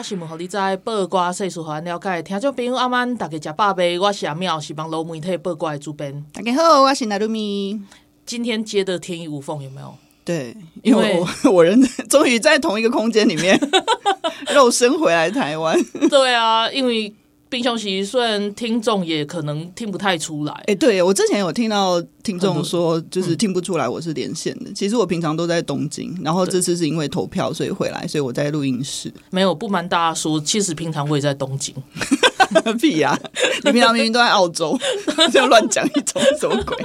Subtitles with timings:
[0.00, 2.22] 拜暗头啊，报挂新闻，互你知；报挂世事，互咱了解。
[2.22, 3.98] 听众朋友，阿曼大家食饱未？
[3.98, 6.24] 我是阿妙，是网络媒体报瓜的主编。
[6.32, 7.78] 大家好，我是娜露米。
[8.24, 9.94] 今天接的天衣无缝，有没有？
[10.24, 13.60] 对，因为因为我 我人终于在同一个空间里面
[14.54, 15.78] 肉身回来台湾。
[16.08, 17.12] 对啊，因为
[17.50, 20.52] 平常时虽然听众也可能听不太出来。
[20.68, 24.72] 哎，对我之前有听到听众说，就是嗯听不出来我是连线的。
[24.72, 29.12] 其实我平常都在东京，然后这次是因为投票所以回来，所以我在录音室。
[29.30, 31.74] 没有，不瞒大家说，其实平常我也在东京。
[32.80, 33.20] 屁呀、啊！
[33.64, 34.78] 你平常明明都在澳洲，
[35.32, 36.76] 这样乱讲一通什么鬼？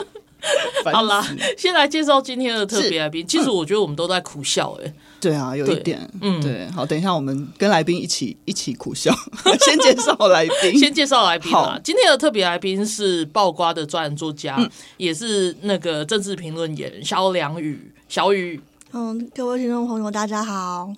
[0.92, 1.26] 好啦，
[1.58, 3.26] 先来介绍今天的特别来宾。
[3.28, 6.68] 其实我觉得我们都在苦笑、欸，哎，对啊，有一点，嗯对。
[6.72, 9.14] 好，等一下我们跟来宾一起一起苦笑。
[9.66, 11.80] 先介绍来宾， 先介绍来宾啦好。
[11.84, 17.92] 今天的特别来宾是爆瓜的专栏作家，嗯也是那个政治评论员萧良宇。
[18.08, 18.62] 小雨，
[18.94, 20.94] 嗯，各位听众朋友，大家好。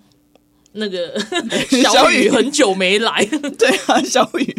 [0.73, 1.17] 那个
[1.82, 3.26] 小雨很久没来，
[3.58, 4.56] 对啊，小雨，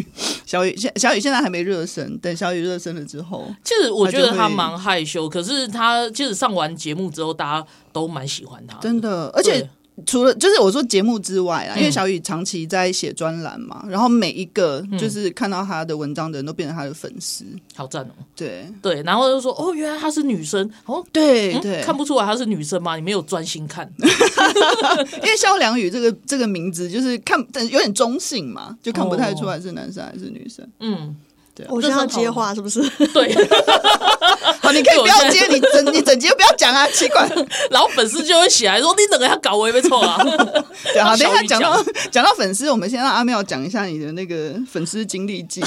[0.49, 9.69] 小雨现小雨现在还没热身，等小雨热身了之后，其实我觉得他蛮害羞，可是他其实上完节目之后，大家都蛮喜欢他，真的，而且对
[10.05, 11.79] 除了就是我说节目之外啊，嗯。
[11.79, 18.11] 因为小雨长期在写专栏嘛，然后每一个就是看到他的文章的人都变成他的粉丝，好赞哦。
[18.35, 18.65] 对。
[18.81, 21.59] 对，然后就说哦，原来她是女生，哦，嗯对。
[21.59, 22.95] 对，看不出来她是女生吗？
[22.95, 30.67] 你没有专心看， 因为萧良宇这个这个名字就是看有点中性嘛，就看不太出来是男生还是女生。
[30.79, 31.15] 嗯，
[31.55, 32.81] 对我现在要接话是不是？
[33.07, 33.33] 对，
[34.69, 37.27] 好，你可以不要接，你整 你整集就不要讲啊，奇怪。
[37.71, 40.17] 然后粉丝就会起来说你等个他搞我也被错啊，
[40.93, 45.61] 对，好，等一下讲到 讲到粉丝，我们先让阿妙讲一下你的那个粉丝经历记。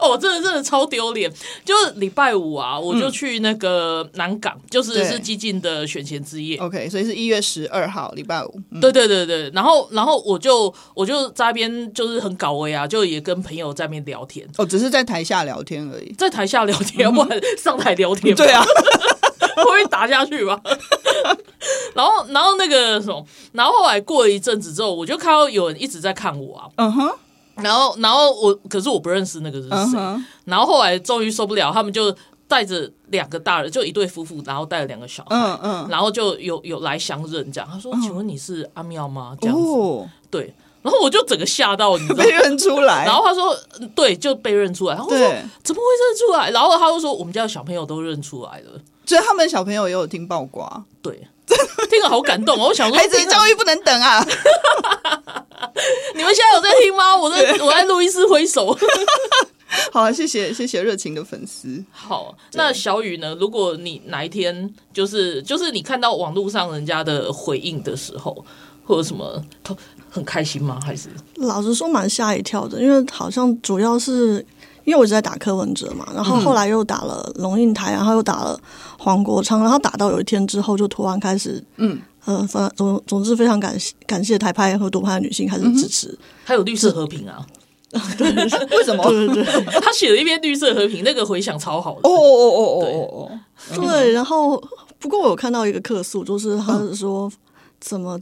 [0.00, 1.30] 哦，真的真的超丢脸。
[1.64, 6.56] 就是礼拜五啊，我就去那个南港，就是是激进的选前之夜。
[6.58, 8.60] OK，所以是一月十二号礼拜五。
[8.72, 16.12] 嗯对对对对，然后然后我就我就在那边就是很搞威啊，就也跟朋友在那边聊天，哦，只是在台下聊天而已。
[16.18, 18.34] 在台下聊天，要不然上台聊天。
[18.34, 18.62] 对啊，
[19.56, 20.60] 会不会打下去吧？
[21.94, 27.10] 然后然后那个什么，然后后来过了一阵子之后，我就看到有人一直在看我啊，嗯哼，
[27.56, 29.98] 然后然后我可是我不认识那个是谁，
[30.44, 32.14] 然后后来终于受不了，他们就
[32.48, 37.68] 带着两个大人，就一对夫妇，然后带了两个小孩，嗯嗯，然后就有有来相认，这样。
[37.72, 40.52] 他说：“请问你是阿妙吗？”这样子，哦，对，
[40.84, 42.38] 然后我就整个吓到，你知道被吗？
[42.40, 43.06] 认出来。
[43.06, 45.26] 然后他说：“嗯对，就被认出来。”然后我说
[45.64, 48.78] ：“怎么会认出来？”然后他就说：“我们家的小朋友都认出来了。
[49.06, 51.26] 所以他们小朋友也有听爆瓜，”对，
[51.88, 52.68] 听了好感动哦！
[52.68, 54.22] 我想说，孩子的教育不能等啊。
[56.14, 57.16] 你们现在有在听吗？
[57.16, 58.76] 我在我在录音室挥手。
[59.90, 61.82] 好，谢谢谢谢热情的粉丝。
[61.90, 63.34] 好，那小雨呢？
[63.40, 68.44] 如果你哪一天就是就是你看到网络上人家的回应的时候，
[68.84, 69.42] 或者什么，
[70.14, 70.78] 很开心吗？
[70.84, 74.34] 还是老实说，蛮吓一跳的，因为好像主要是
[74.84, 78.56] 因为我一直在打柯文哲嘛，然后后来又打了龙应台，然后又打了
[78.96, 87.44] 黄国昌，然后打到有一天之后，就突然开始，嗯，呃，反总总之非常感谢感谢台派和独派的女性开始支持，还有绿色和平啊？
[88.16, 88.30] 对
[88.76, 89.02] 为什么？
[89.10, 92.08] 对对对他写了一篇绿色和平，那个回响超好的。
[92.08, 93.40] 哦哦哦哦哦哦，
[93.74, 94.62] 对，然后
[94.98, 97.30] 不过我有看到一个客诉，就是他是说
[97.80, 98.18] 怎么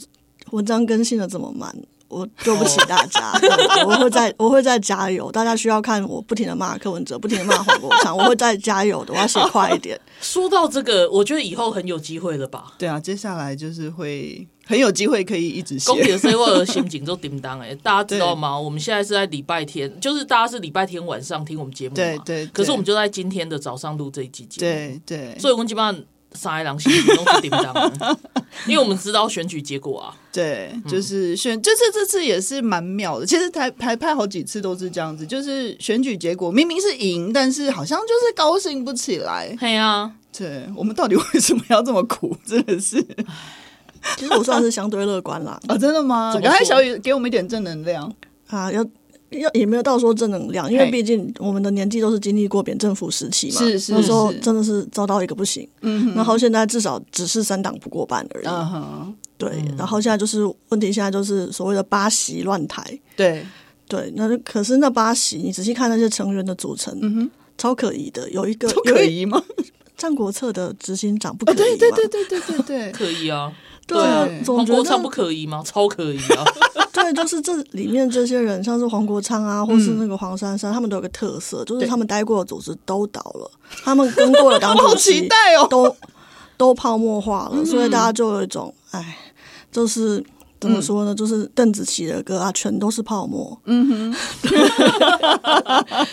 [0.53, 1.75] 文章更新的这么慢。
[2.09, 3.33] 我对不起大家，
[3.89, 5.33] 我会再我会再加油。
[5.33, 9.15] 大家需要看我不停的骂柯文哲，不停的骂黄国昌，我会再加油的。
[9.15, 9.99] 我要写快一点。
[10.21, 12.75] 说到这个，我觉得以后很有机会了吧？
[12.77, 15.91] 对啊，接下来就是会很有机会可以一直写。
[15.91, 18.61] 公平的 C 或者刑警都叮当哎， 大家知道吗？
[18.61, 25.99] 我们现在是在礼拜天，就是大家是礼拜天晚上听我们节目嘛，对对对可是我们就在今天的早上录这一集节目，对对，所以我们基本上
[26.35, 28.17] 三一郎刑警都是叮当，
[28.67, 30.15] 因为我们知道选举结果啊。
[30.33, 33.27] 对，就是选，这次这次也是蛮妙的。
[33.27, 39.55] 其实台台派好几次都是这样子，就是选举结果明明是赢，但是好像就是高兴不起来。
[39.61, 42.37] 对啊，对我们到底为什么要这么苦？
[42.47, 43.05] 真的是
[44.17, 45.53] 其实我算是相对乐观啦。
[45.69, 46.35] 啊、哦，真的吗？
[46.43, 48.13] 刚才小雨给我们一点正能量。
[48.49, 48.85] 啊，要
[49.41, 55.67] 要也没有到说正能量，因为嘿毕竟我们的年纪都是经历过扁政府时期嘛，是是那时候是真的是遭到一个不行。
[55.81, 58.47] 嗯然后现在至少只是三党不过半而已。
[58.47, 62.83] 嗯哼，对，然后现在就是问题，现在就是所谓的八席乱台。
[63.17, 63.45] 对，
[63.89, 68.29] 对，那就可是那八席，你仔细看那些成员的组成，嗯哼，超可疑的。
[68.31, 69.43] 有一个不可疑吗？
[69.97, 71.65] 战国策的执行长不可哦，疑吗？
[71.79, 73.53] 对对对对对对对， 可以啊，
[73.87, 75.63] 对啊，总觉得黄国昌不可以吗？
[75.65, 76.45] 超可以啊！
[76.93, 83.51] 对，就是这里面这些人，像是黄国昌啊，或是那个黄珊珊，他们都有个特色，就是他们待过的组织都倒了，
[83.83, 85.95] 他们跟过的党主席期待哦都
[86.57, 89.17] 都泡沫化嗯了，所以大家就有一种，哎，
[89.73, 90.23] 就是
[90.61, 91.15] 怎么说呢？
[91.15, 93.59] 就是邓紫棋的歌啊，全都是泡沫。
[93.65, 94.15] 嗯哼，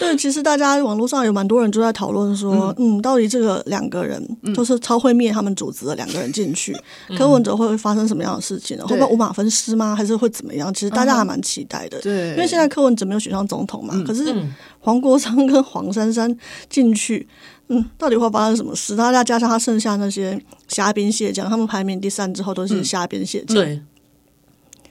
[0.00, 4.20] 对，其实大家网络上有蛮多人就在讨论说，嗯，到底这个两个人，
[4.54, 6.74] 就是超会灭他们组织的两个人进去，
[7.16, 8.86] 柯文哲会发生什么样的事情呢？
[8.86, 9.94] 会不会五马分尸吗？
[9.94, 10.72] 还是会怎么样？
[10.74, 12.30] 其实大家还蛮期待的，对。
[12.30, 14.52] 因为现在柯文哲没有选上总统嘛，可是嗯。
[14.82, 16.34] 黄国昌跟黄珊珊
[16.70, 17.28] 进去，
[17.68, 18.96] 嗯，到底会发生什么事？
[18.96, 23.82] 大家加上他剩下那些虾兵蟹将，他们排名第三之后都是虾兵蟹将，对，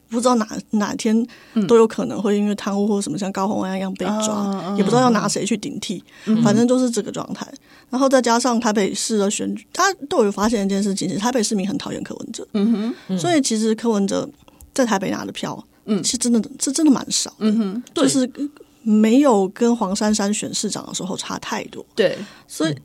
[0.10, 1.26] 不知道哪哪天
[1.68, 6.04] 都有可能会因为贪污或什么像高虹安一样被抓，嗯也不知道要拿谁去顶替，
[6.44, 7.48] 反正就是这个状态。
[7.90, 14.30] 然后再加上台北市的选举，他都有发现一件事情，其实台北市民很讨厌柯文哲，嗯哼，所以其实柯文哲
[14.74, 18.04] 在台北拿的票，嗯，是真的是真的蛮少，嗯哼，对。
[18.04, 18.32] 就是
[18.82, 22.18] 没有跟黄珊珊选市长的时候差太多，对，
[22.48, 22.76] 所以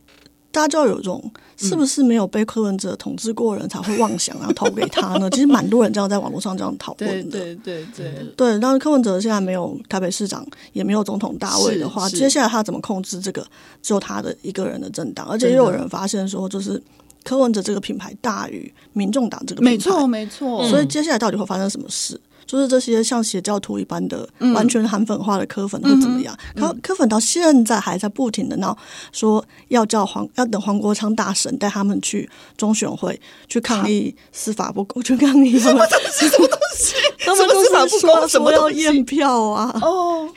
[0.55, 1.21] 大家就要有一种
[1.57, 5.29] 是不是没有被柯文哲统治过的人才会妄想要投给他呢？
[5.35, 7.39] 其实蛮多人这样在网络上这样讨对论的。
[7.41, 13.45] 对对对，对，但是柯文哲现在没有台北市长，也没有总统大位的话，接下来他怎么控制这个
[13.83, 15.27] 只有他的一个人的政党？
[15.27, 16.81] 而且也有人发现说，就是
[17.25, 22.21] 柯文哲这个品牌大于民众党这个品牌，没错没错，所以接下来到底会发生什么事？
[22.47, 26.37] 就是这些像邪教徒一般的、完全韩粉化的科粉会怎么样？
[26.57, 28.77] 柯柯粉到现在还在不停的闹，
[29.13, 36.95] 说要叫黄要等黄国昌大神带他们去中选会去抗议司法不公， 去抗议什么什么东西？
[37.25, 38.29] 他们都什么司法不是说公？
[38.29, 39.79] 什么说要东西验票啊！
[39.83, 40.29] 哦，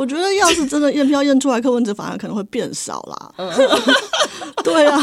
[0.00, 3.34] 我觉得要是真的验票验出来，柯文哲反而可能会变少啦。
[4.64, 4.96] 对啊，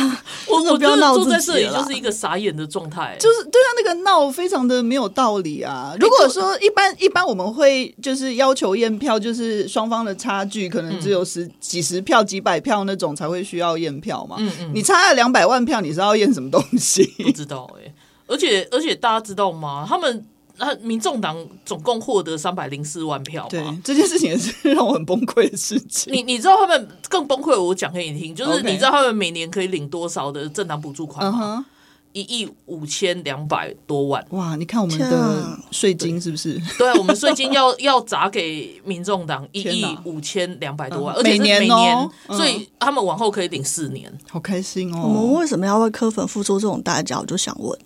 [0.48, 5.94] 我真的我不要闹坐在这里就是一个傻眼的状态，就是对啊，那个闹非常的没有道理啊。
[6.00, 14.38] 如果说一般一般我们会就是要求验票，就是双方的差距可能只有十、几十票、几百票那种才会需要验票嘛。
[14.40, 17.04] 嗯嗯你差了两百万票，你是要验什么东西？
[17.24, 17.94] 不知道哎、
[18.26, 19.86] 而且而且大家知道吗？
[19.88, 20.26] 他们
[20.58, 23.80] 啊，民众党总共获得三百零四万票对嘛。
[23.84, 26.12] 这件事情也是让我很崩溃的事情。
[26.14, 27.62] 你你知道他们更崩溃？
[27.62, 31.66] 我讲给你听，就是你知道他们每年可以领多少的政党补助款吗？
[32.14, 34.26] 一亿五千两百多万。
[34.32, 36.60] 哇，你看我们的啊税金是不是？
[36.80, 44.12] 对啊，我们税金要 要砸给民众党一亿五千两百多万，嗯而且是每年哦每年，嗯所以他们往后可以领四年。
[44.30, 45.40] 好开心哦我们哦！
[45.40, 47.20] 为什么要为科粉付出这种代价？
[47.20, 47.78] 我就想问。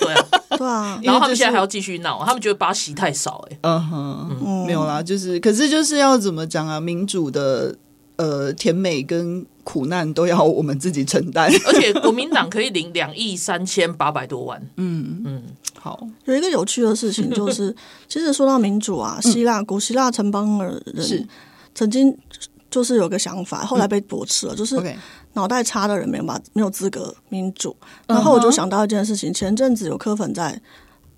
[0.00, 0.26] 对啊，
[0.62, 3.88] 对啊，然后他们现在还要继续闹，他们觉得巴西太少、欸，哎，嗯。
[3.90, 6.78] 哼，没有啦，就是可是就是要怎么讲啊？
[6.78, 7.76] 民主的
[8.16, 11.50] 呃甜美跟苦难都要我们自己承担。
[11.66, 14.60] 而且国民党可以领两亿三千八百多万。
[14.76, 15.42] 嗯 嗯，
[15.78, 17.74] 好，有一个有趣的事情就是，
[18.08, 21.16] 其实说到民主啊，希腊古希腊城邦的是。
[21.16, 21.28] 人
[21.74, 22.14] 曾经
[22.72, 24.76] 就是有个想法，后来被驳斥了，就是
[25.34, 27.76] 脑袋差的人没有把没有资格民主。
[28.08, 30.60] 然后我就想到一件事情，前阵子有柯粉在。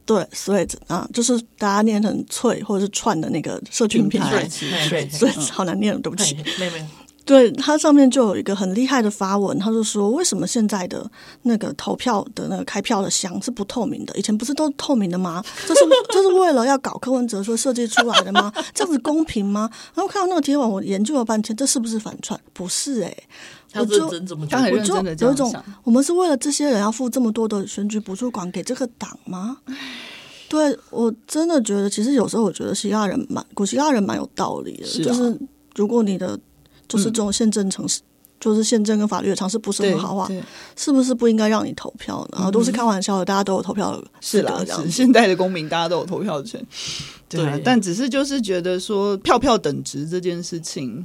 [0.07, 6.37] 对 Sweets 啊，就是大家念成“脆”或者是“串”的那个社群平台平台是嘿是所以好难念，对不起。
[6.37, 6.85] 嘿没有没有，
[7.25, 11.11] 对，它上面就有一个很厉害的发文，他就说为什么现在的
[11.43, 14.15] 那个投票的那个开票的箱是不透明的？
[14.17, 15.43] 以前不是都透明的吗？
[15.67, 15.81] 这是
[16.13, 18.53] 这是为了要搞柯文哲说设计出来的吗？
[18.75, 19.71] 这样子公平吗？
[19.95, 22.39] 然后看到那个贴文，我研究了半天，这是不是反串？
[22.53, 23.27] 不是诶、
[23.73, 24.11] 欸，我就我
[24.85, 29.57] 就有一种，我们是为了这些人要付这么多的选举补助款给这个党吗？
[30.47, 35.39] 对我真的觉得，其实有时候我觉得希腊人蛮古希腊人蛮有道理的，是啊就是
[35.75, 36.39] 如果你的
[36.95, 38.01] 就是这种宪政常识，
[38.41, 40.45] 就是宪政跟法律的常识不是很好的话，
[40.77, 42.37] 是不是不应该让你投票呢？
[42.37, 44.65] 然后都是开玩笑的，大家都有投票的是啦。
[44.65, 46.65] 是现代的公民，大家都有投票权。
[47.29, 51.05] 对啊，但只是就是觉得说票票等值这件事情，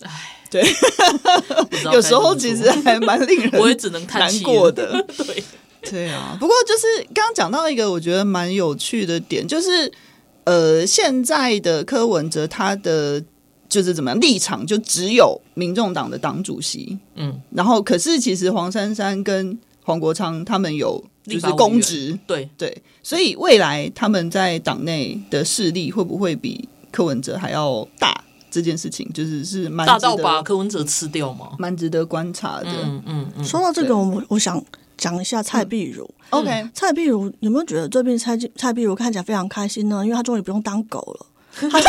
[0.00, 0.64] 唉，对
[1.92, 5.04] 有时候其实还蛮令人 我也只能难过的。
[5.18, 5.44] 对，
[5.82, 9.92] 对啊，不过就是刚刚讲到一个我觉得蛮有趣的点，就是
[10.44, 13.22] 呃，现在的柯文哲他的
[13.74, 28.22] 就是怎么样立场，就只有民众党的党主席，嗯，然后可是其实黄珊珊跟黄国昌他们有就是公职，对，对，所以未来他们在党内的势力会不会比柯文哲还要大。
[28.48, 31.56] 这件事情就是是蛮大到把柯文哲吃掉吗？
[31.58, 32.68] 蛮值得观察的。
[32.70, 33.44] 嗯嗯嗯。
[33.44, 34.64] 说到这个，我我想
[34.96, 36.08] 讲一下蔡碧如。
[36.30, 40.04] 嗯、OK，蔡碧如有没有觉得最近蔡蔡碧如看起来非常开心呢？
[40.04, 41.26] 因为他终于不用当狗了。
[41.70, 41.88] 他去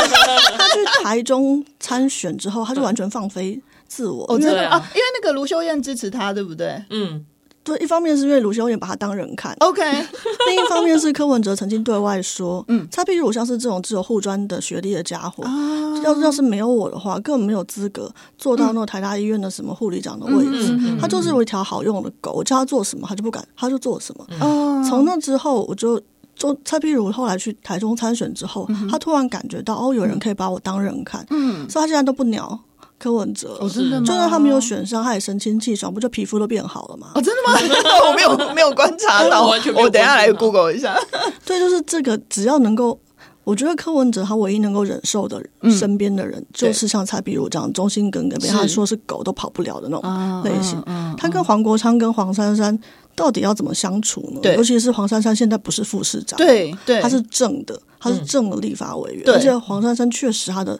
[0.57, 4.25] 他去台中参选之后，他就完全放飞自我。
[4.29, 6.83] 哦，真的啊，因为那个卢秀燕支持他，对不对？
[6.89, 7.25] 嗯。
[7.63, 9.81] 对，一方面是因为卢修燕把他当人看，OK。
[10.47, 18.07] 另一方面是柯文哲曾经对外说，嗯，他譬如像是这种只有护专的学历的家伙，啊、要要是没有我的话，根本没有资格
[18.37, 20.73] 做到那个台大医院的什么护理长的位置。
[20.73, 24.27] 嗯嗯嗯、他就是有一条好用的狗，我叫他做什么他就不敢，他就做什么。
[24.39, 25.99] 嗯、从那之后，我就
[26.35, 32.59] 就蔡碧如后来去台中参选之后，嗯、他突然感觉到哦，有人可以把我当人看，嗯，所以他现在都不鸟。
[32.97, 34.07] 柯文哲，哦、真的吗？
[34.07, 37.11] 就算他没有选上，他也神清气爽，不就皮肤都变好了吗？
[37.13, 37.59] 哦，真的吗？
[38.07, 39.45] 我没有没有观察到。
[39.45, 40.95] 我等一下来 Google 一下。
[41.45, 42.97] 对，就是这个，只要能够，
[43.43, 50.79] 我觉得柯文哲他唯一能够忍受的身边的人，嗯、就是像蔡碧如这样忠心耿耿，被他说是狗都跑不了的那种类型。
[50.85, 52.79] 嗯嗯、他跟黄国昌跟黄珊珊
[53.15, 54.39] 到底要怎么相处呢？
[54.41, 60.79] 对尤其是黄珊珊现在不是副市长，对对，他是正的，他是正的立法委员，嗯、而且黄珊珊确实他的。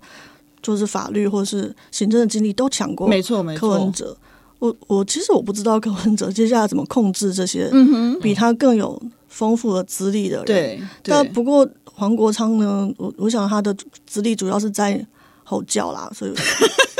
[0.61, 3.59] 就是法律或是行政的经历都抢过，没错没错。
[3.59, 4.17] 柯文哲，
[4.57, 7.69] 我我其实我不知道柯文哲接下来怎么控制这些
[8.19, 10.45] 比他更有丰富的资历的人。
[10.45, 13.71] 对，但不过黄国昌呢，我我想他的
[14.07, 15.05] 资历主要是在
[15.43, 16.33] 吼叫啦，所以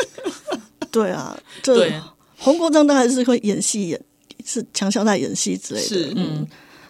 [0.92, 2.00] 对啊，这对
[2.38, 4.00] 黄国昌当然是会演戏演，
[4.46, 5.88] 是强项在演戏之类的。
[5.88, 6.48] 是嗯，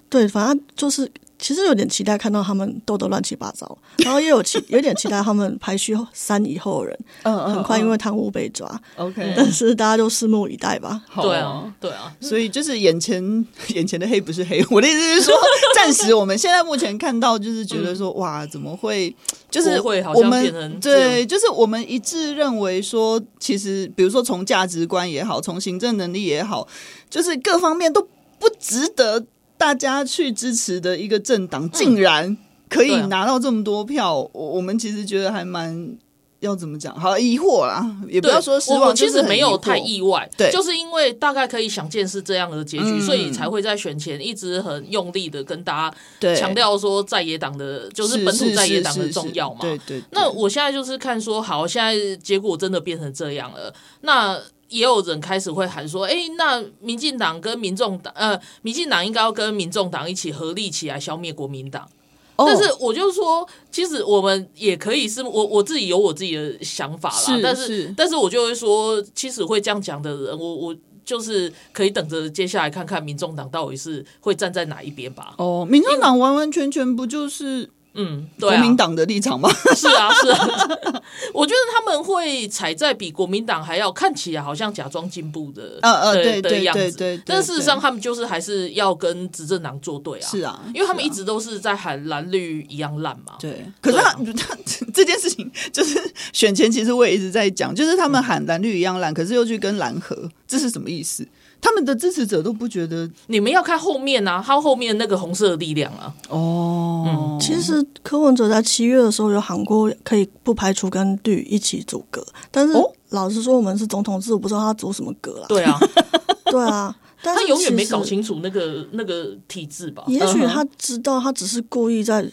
[0.10, 1.10] 对，反正就是。
[1.46, 11.00] 其实有点期待看到他们斗得乱七八糟，然后也有期有点期待他们排序三以后的人，嗯，很快因为贪污被抓，OK，但是大家就拭目以待吧。
[11.22, 13.22] 对啊，对啊，所以就是眼前
[13.76, 15.36] 眼前的黑不是黑，我的意思是说，
[15.76, 19.16] 暂时我们现在目前看到就是觉得说，哇，怎么会？
[19.52, 26.68] 就是会好像变成对，就是我们一致认为说，其实比如说从价值观也好，从行政能力也好，
[27.08, 28.02] 就是各方面都
[28.40, 29.24] 不值得。
[29.66, 32.38] 大家去支持的一个政党，竟然
[32.70, 35.98] 可以拿到这么多票，我、嗯啊、我们其实觉得还蛮
[36.42, 36.94] 要怎么讲？
[36.94, 49.62] 好疑惑啦，也不要说失望，我其实没有太意外，对，就是因为大概可以想见是这样的结局，嗯、所以才会在选前一直很用力的跟大家强调说在野党的，就是本土在野党的重要嘛。
[49.62, 50.04] 对，对对。
[50.12, 54.40] 那我现在就是看说，好，现在结果真的变成这样了，那。
[54.70, 61.88] 也有人开始会喊说：“哎，那民进党跟民众党，呃，民进党应该要跟民众党一起合力起来消灭国民党。
[62.36, 62.48] Oh.
[62.50, 67.16] ”但是我就说，其实我们也可以是我我自己有我自己的想法啦。
[67.16, 75.36] 是但是，是但是我就会说，其实会这样讲的人，我我就是可以等着接下来看看民众党到底是会站在哪一边吧。
[75.38, 77.70] 哦，oh, 民众党完完全全不就是？
[77.96, 79.50] 嗯，对啊，国民党的立场吗？
[79.76, 80.48] 是啊，是啊，
[81.34, 90.28] 我觉得他们会踩在比国民党还要看起来好像假装进步的呃呃对的样子，但事实上他们就是还是要跟执政党作对啊。
[90.28, 93.34] 是啊，因为他们一直都是在喊蓝绿一样烂嘛。
[93.40, 94.58] 对，可是他他
[94.94, 96.00] 这件事情就是
[96.34, 101.26] 选前，其实我也一直在讲，就是他们喊蓝绿一样烂，可是又去跟蓝合，这是什么意思？
[101.66, 106.14] 他们的支持者都不觉得，你们要看后面啊，他后面那个红色的力量啊。
[106.30, 112.74] 哦，嗯，其实柯文哲在七月的时候有喊过，可以不排除跟绿一起组阁，但是
[113.10, 115.48] 老实说，我们是总统制，我不知道他组什么阁了。
[115.48, 115.80] 对啊，
[116.52, 120.04] 对啊，但他永远没搞清楚那个那个体制吧？
[120.06, 122.24] 也许他知道，他只是故意在，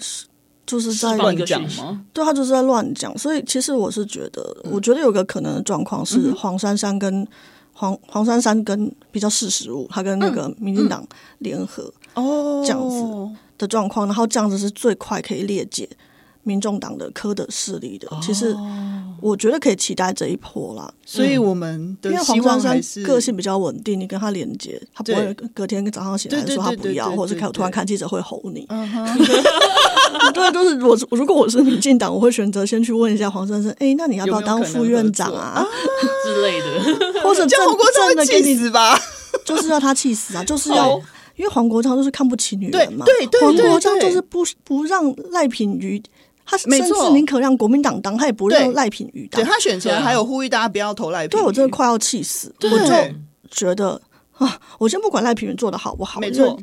[0.66, 2.04] 就是在乱讲吗？
[2.12, 3.16] 对，他就是在乱讲。
[3.16, 7.26] 所以，其实我是觉得，我觉得有个可能的状况是黄珊珊跟。
[7.82, 11.04] 黄黄珊珊跟比较识时务，他跟那个民进党
[11.38, 15.88] 联合哦，这样子的状况，然后这样子是最快可以裂解
[16.42, 18.08] 民众党的科的势力的。
[18.22, 18.56] 其实
[19.20, 20.92] 我觉得可以期待这一波啦。
[21.04, 28.66] 所以我们因为黄珊珊个性比较稳定，你跟他连接，他不会隔天早上醒来说他不要，或者是突然看记者会吼你。
[30.34, 35.64] 对，就是我如果我是民进党，我会选择先去问一下黄珊珊，哎，那你要不要当副院长啊
[36.24, 37.22] 之类的。
[37.22, 38.98] 或者叫黄国昌的气死吧，
[39.44, 40.42] 就是要他气死啊！
[40.44, 40.98] 就是要，
[41.36, 43.04] 因为黄国昌就是看不起女人嘛。
[43.06, 46.02] 对对，黄国昌就是不不让赖品妤，
[46.52, 49.42] 他甚至宁可让国民党当，他也不让赖品妤当。
[49.42, 51.40] 对他选前还有呼吁大家不要投赖品妤。
[51.40, 53.14] 对我真的快要气死，我就
[53.50, 53.98] 觉得
[54.36, 56.58] 啊，我先不管赖品妤做的好不好，没错，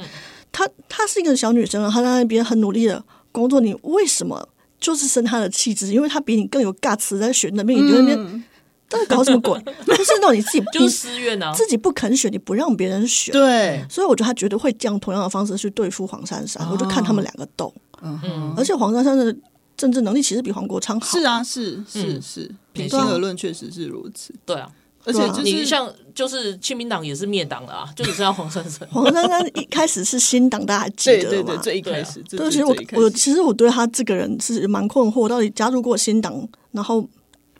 [0.51, 4.47] 她她是一个小女生，她在那边很努力的工作，你为什么
[4.79, 5.87] 就是生她的气质？
[5.87, 8.43] 因为她比你更有 guts，在选的命，你就那边。
[8.91, 9.53] 到底搞什么鬼？
[9.85, 13.31] 就是那种你自己 就是私怨啊，自己不肯选，你不让别人选。
[13.31, 16.67] 对，所以我觉得他绝对会这样同样的方式去对付黄珊珊。
[16.71, 17.71] 我就看他们两个斗。
[18.01, 19.35] 嗯哼，而且黄珊珊的
[19.79, 21.17] 政治能力其实比黄国昌好。
[21.17, 24.33] 是啊，是是是，平心而论，确实是如此。
[24.45, 24.69] 对啊。
[25.05, 28.85] 而且就是你像就是亲民党也是灭党了啊， 就只剩下黄珊珊。
[28.89, 31.29] 黄珊珊一开始是新党，大家还记得吗？
[31.29, 32.21] 对对对，最一开始。
[32.29, 37.07] 对，其实我我其实我对他这个人是蛮困惑，到底加入过新党，然后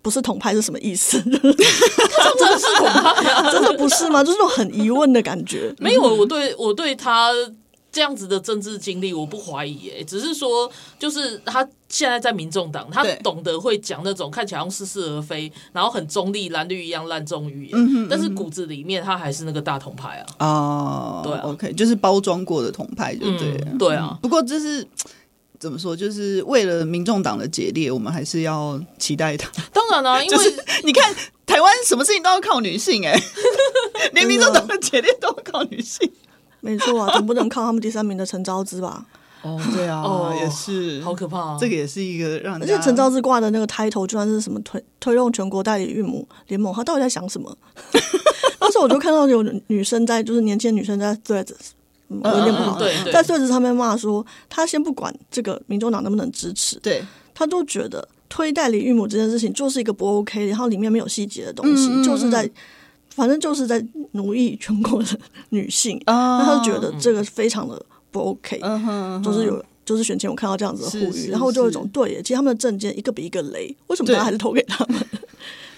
[0.01, 1.17] 不是统派是什么意思？
[1.23, 4.21] 真的是统派， 真的不是吗？
[4.21, 5.73] 就是那种很疑问的感觉。
[5.79, 7.31] 没有，我对我对他。
[7.91, 20.45] 这样子的政治经历，我不怀疑，哎，只是说，就是他现在在民众党，他懂得会讲那种看起来像似是而非，然后很中立，蓝绿一样烂中语言，嗯嗯，但是骨子里面他还是那个大统派啊。
[20.45, 24.17] 哦，对啊，OK，就是包装过的统派，就对了，嗯，对啊。
[24.21, 24.85] 不过这是
[25.57, 25.95] 怎么说？
[25.95, 29.49] 就是为了民众党的解裂，我们还是要期待他。
[29.73, 30.37] 当然啦，啊， 因为，
[30.83, 31.11] 你看
[31.47, 33.19] 台湾什么事情都要靠女性，哎，
[34.13, 36.07] 连民众党的解裂都要靠女性。
[36.61, 39.05] 没错啊，总不能靠他们第三名的陈昭之吧？
[39.41, 41.57] 哦，对啊，哦，也是，好可怕啊！
[41.57, 47.57] 这个也是一个让，而且陈昭之挂的那个 title 居然是什么推推动全国代理孕母联盟，他到底在想什么？
[48.59, 51.53] 当时我就看到有女生在，就是年轻女生在 Threads，
[52.09, 57.01] 有点不好，对，在 Threads 上面骂说，他先不管这个民众党能不能支持，对，
[57.33, 62.51] 他都觉得推代理孕母这件事情就是一个不 OK，然后里面没有细节的东西，就是在。
[63.19, 69.23] 反正就是在奴役全国的女性，那、oh, 他就觉得这个非常的不 OK，、uh huh, uh huh.
[69.23, 74.97] 就是有就是选前我看到这样子的呼吁，是是是然后就有一种对耶，其实他们的证件一个比一个雷，为什么大家还是投给他们？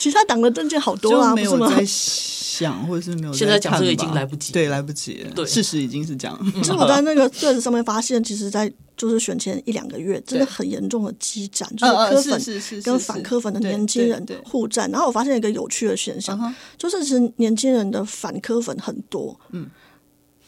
[0.01, 6.51] 对其实他党的证件好多啊，没有在想，或者是没有现在讲这个已经来不及，对，来不及了，对，事实已经是这样。
[6.55, 14.89] 其实 我在那个段子上面发现，其实，在就是选前一两个月，真的很严重的激战，就是科粉跟反科粉的年轻人互战。
[14.89, 16.51] 然后我发现一个有趣的现象，uh.
[16.77, 19.69] 就是其实年轻人的反科粉很多，嗯。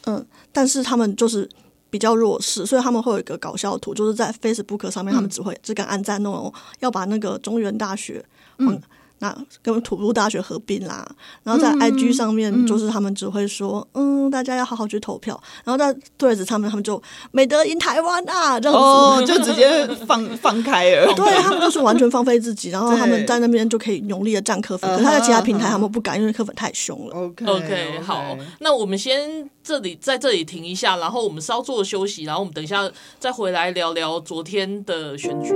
[0.05, 1.47] 嗯，但是他们就是
[1.89, 8.25] 比较弱势，所以他们会有一个搞笑图，就是在 Facebook 上面，他们只会只敢按赞那种，要把那个中原大学，
[8.57, 8.81] 嗯。
[9.23, 11.09] 那跟土木大学合并啦，
[11.43, 15.41] 然后在 IG 上面就是他们只会说，嗯，嗯，大家要好好去投票。
[15.63, 21.13] 然后在 Threads 上面，他们就美德赢台湾啊，这样子，哦， 就直接放 放开了。
[21.13, 24.89] 对，他们就是完全放飞自己，然后他们在那边就可以努力的占科粉。
[24.91, 27.15] 可是他在其他平台他们不敢，因为科粉太凶了。
[27.15, 35.53] OK OK，好，那我们先这里在这里停一下，然后我们稍作休息，然后我们等一下再回来聊聊昨天的选举。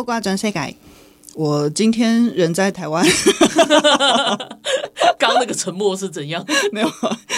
[0.00, 0.72] 挂转世改，
[1.34, 3.04] 我今天人在台湾。
[5.18, 6.44] 刚那个沉默是怎样？
[6.72, 6.88] 没有，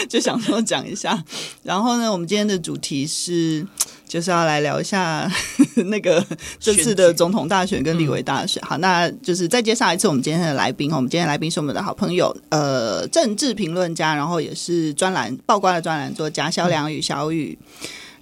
[0.08, 1.22] 就想说讲一下。
[1.62, 3.66] 然后呢，我们今天的主题是，
[4.06, 5.30] 就是要来聊一下
[5.86, 6.24] 那个
[6.58, 8.62] 这次的总统大选跟立委大选。
[8.62, 10.90] 好，那就是再介绍一次我们今天的来宾。
[10.92, 17.58] 我们今天的来宾是我们的好朋友，呃，政治评论家，然后也是专栏曝光的专栏作家萧良宇小宇。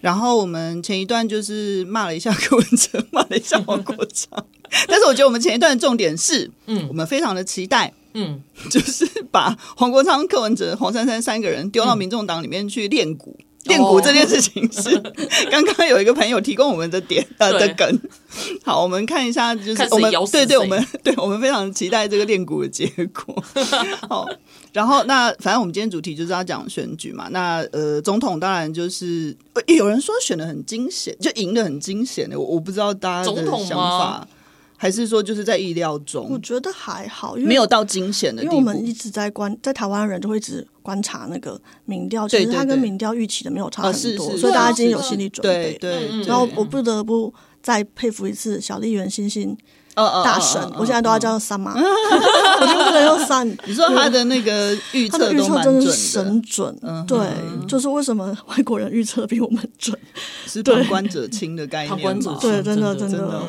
[0.03, 4.45] 然后我们前一段就是骂了一下柯文哲，骂了一下黄国昌，
[4.87, 13.39] 但是我觉得我们前一段的重点是，嗯，我们非常的期待，嗯，就是把黄国昌、柯文哲、黄珊珊三个人丢到民众党里面去练鼓。
[13.65, 14.99] 练鼓这件事情是
[15.51, 18.01] 刚刚有一个朋友提供我们的点呃的梗，
[18.65, 23.43] 好，我们看一下，就是我们对对，我们 对我们非常期待这个练鼓的结果。
[24.09, 24.29] 好，
[24.73, 29.37] 然后那反正我们今天主题就是要讲选举嘛，那呃总统当然就是
[29.69, 34.27] 有人说选的很惊险，就赢的很惊险的，我我不知道大家的想法。
[34.75, 36.29] 还是说就是在意料中？
[36.29, 38.57] 我觉得还好，因为没有到惊险的地步。
[38.57, 45.79] 因为我们一直在关，在台湾人就会一直观察那个民调，其实它跟民调预期的没有差很多，所以大家已经有心理准备。
[45.81, 46.23] 对对。
[46.25, 49.57] 然后我不得不再佩服一次小丽媛欣幸。
[49.95, 53.47] 哦哦，大神，我现在都要叫他三妈， 我就不能用三。
[53.67, 56.75] 你说他的那个预测，预测真的是神准，
[57.07, 57.19] 对，
[57.69, 59.95] 就是为什么外国人预测比我们准？
[60.47, 63.43] 是旁观者清的概念，旁观者清，对，真的真的，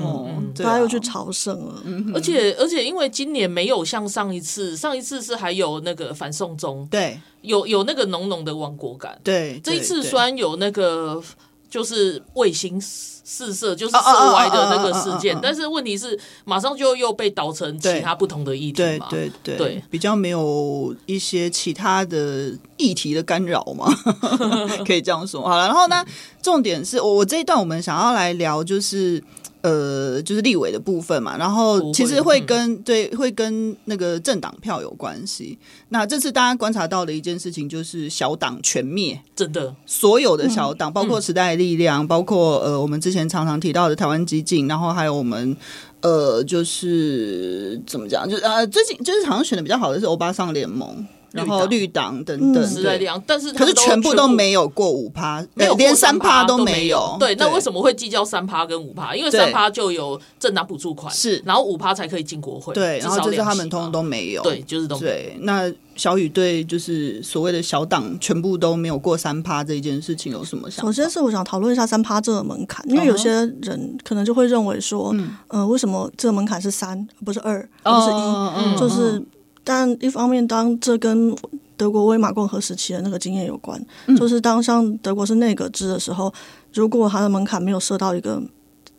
[0.57, 1.81] 大家又去朝圣了。
[2.13, 11.21] 而且而且，因为今年没有像上一次，上一次是还有那个反送中，对，有有那个浓浓的亡国感，对，这一次虽然有那个
[11.69, 12.81] 就是卫星。
[13.23, 19.07] 四射就是射歪的那个事件，但是问题是马上就又被导成其他不同的议题嘛？
[19.09, 23.87] 对对对，对，比较没有一些其他的议题的干扰嘛，
[24.85, 25.41] 可以这样说。
[25.41, 26.05] 好了，然后呢，
[26.41, 29.23] 重点是我我这一段我们想要来聊就是。
[29.63, 35.57] 呃，就是立委的部分嘛，然后其实会跟对会跟那个政党票有关系。
[35.87, 45.55] 那这次大家观察到的一件事情，就是小党全灭，真的，所有的小党，包括时代力量，包括呃我们之前常常提到的台湾激进，然后还有我们
[46.01, 51.07] 呃就是怎么讲，就是呃最近就是好像选的比较好的是欧巴桑联盟。
[51.33, 57.17] 然后绿党等等，是在这样，但是可是全部都没有过五趴，没有连三趴都没有。
[57.19, 59.15] 对，那为什么会计较三趴跟五趴？
[59.15, 62.73] 因为三趴就有政党补助款，是，然后五趴才可以进国会。
[62.75, 64.43] 对，然后就是他们通通都没有。
[64.43, 64.97] 对，就是都。
[64.99, 65.35] 对。
[65.41, 70.85] 那小雨对就是所谓的小党全部都没有过三趴这一件事情有什么想？
[70.85, 78.79] 首先是我想讨论一下三趴这个门槛，因为有些人可能就会认为说，嗯，呃，为什么这个门槛是三，不是二，不是一？
[78.79, 79.23] 就是，
[79.63, 81.35] 但一方面，当这跟
[81.77, 86.31] 德国威玛共和时期的那个经验有关，嗯、就是当像德国是内阁制的时候，
[86.73, 88.41] 如果它的门槛没有设到一个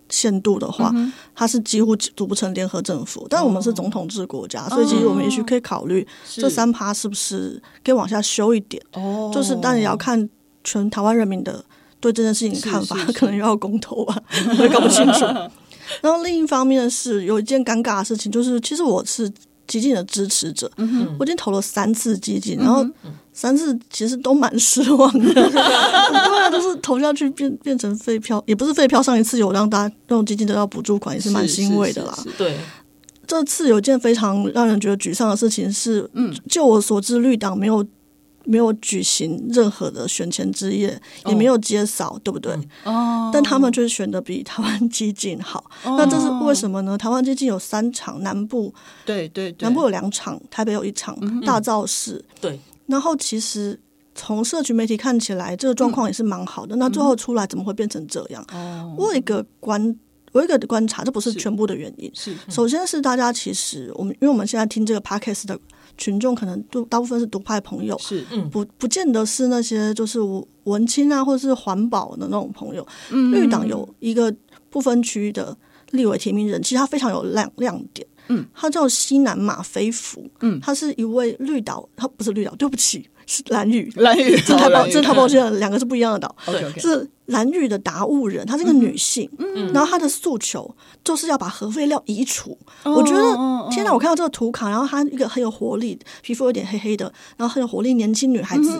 [0.08, 3.26] 限度的话，嗯、它是几乎组不成联合政府。
[3.28, 8.82] 但我们是总统制国家，哦、所以其实我们也许可以考虑这三趴是不是可以往下修一点。
[8.94, 10.28] 哦，就是但也要看
[10.64, 11.64] 全台湾人民的
[12.00, 14.18] 对这件事情的看法，可能又要公投吧，
[14.58, 15.24] 我也搞不清楚。
[16.00, 19.30] 然后另一方面是有一件尴尬的事情，就是其实我是。
[19.66, 22.86] 基进的支持者，嗯、我已经投了三次基进，然后
[23.32, 29.02] 三次其实都蛮失望的， 对啊，都是投下去变变成废票，也不是废票。
[29.02, 32.16] 上一次有让大家用基进得到补助款，也是蛮欣慰的啦。
[32.38, 32.56] 对，
[33.26, 37.84] 这次有件非常让人觉得沮丧的事情是，嗯，就我所知，绿党没有。
[38.44, 42.52] 没有举行任何的选前之夜，也没有接扫，哦、对不对？
[42.84, 45.64] 哦，但他们就是选的比台湾激进好。
[45.82, 46.96] 哦、那这是为什么呢？
[46.98, 48.72] 台湾激进有三场，南部
[49.04, 52.22] 对对，对南部有两场，台北有一场，嗯、大造势。
[52.40, 53.80] 对，然后其实
[54.14, 56.76] 从社群媒体看起来，这个状况也是蛮好的。
[56.76, 58.44] 嗯、那最后出来怎么会变成这样？
[58.52, 59.80] 哦，我有一个观，
[60.32, 62.10] 我有一个观察，这不是全部的原因。
[62.14, 65.58] 是，是嗯、首先是大家其实我们，因为我们现在听这个 podcast 的。
[65.96, 70.18] 群众可能都大部分是独派朋友，是嗯，不不见得是那些就是
[70.64, 72.86] 文青啊，或者是环保的那种朋友。
[73.10, 74.34] 嗯，绿党有一个
[74.70, 75.56] 不分区的
[75.90, 78.06] 立委提名人，其实他非常有亮亮点。
[78.28, 80.26] 嗯，他叫西南马飞福。
[80.40, 83.90] 嗯，他是一位绿岛，他不是绿岛，对不起，是蓝屿。
[83.96, 86.34] 蓝屿， 这太抱，这太抱歉了，两个是不一样的岛。
[86.46, 87.10] 对，是。
[87.28, 92.54] 蓝屿的达悟人，她是一个女性，嗯、然后她的诉求就是要把核废料移除。
[92.82, 93.90] 嗯、我觉得，嗯、天哪！
[93.90, 98.78] 我看到这个图卡，然后她一个很有活力，皮肤有点黑黑的，然后很有活力，年轻女孩子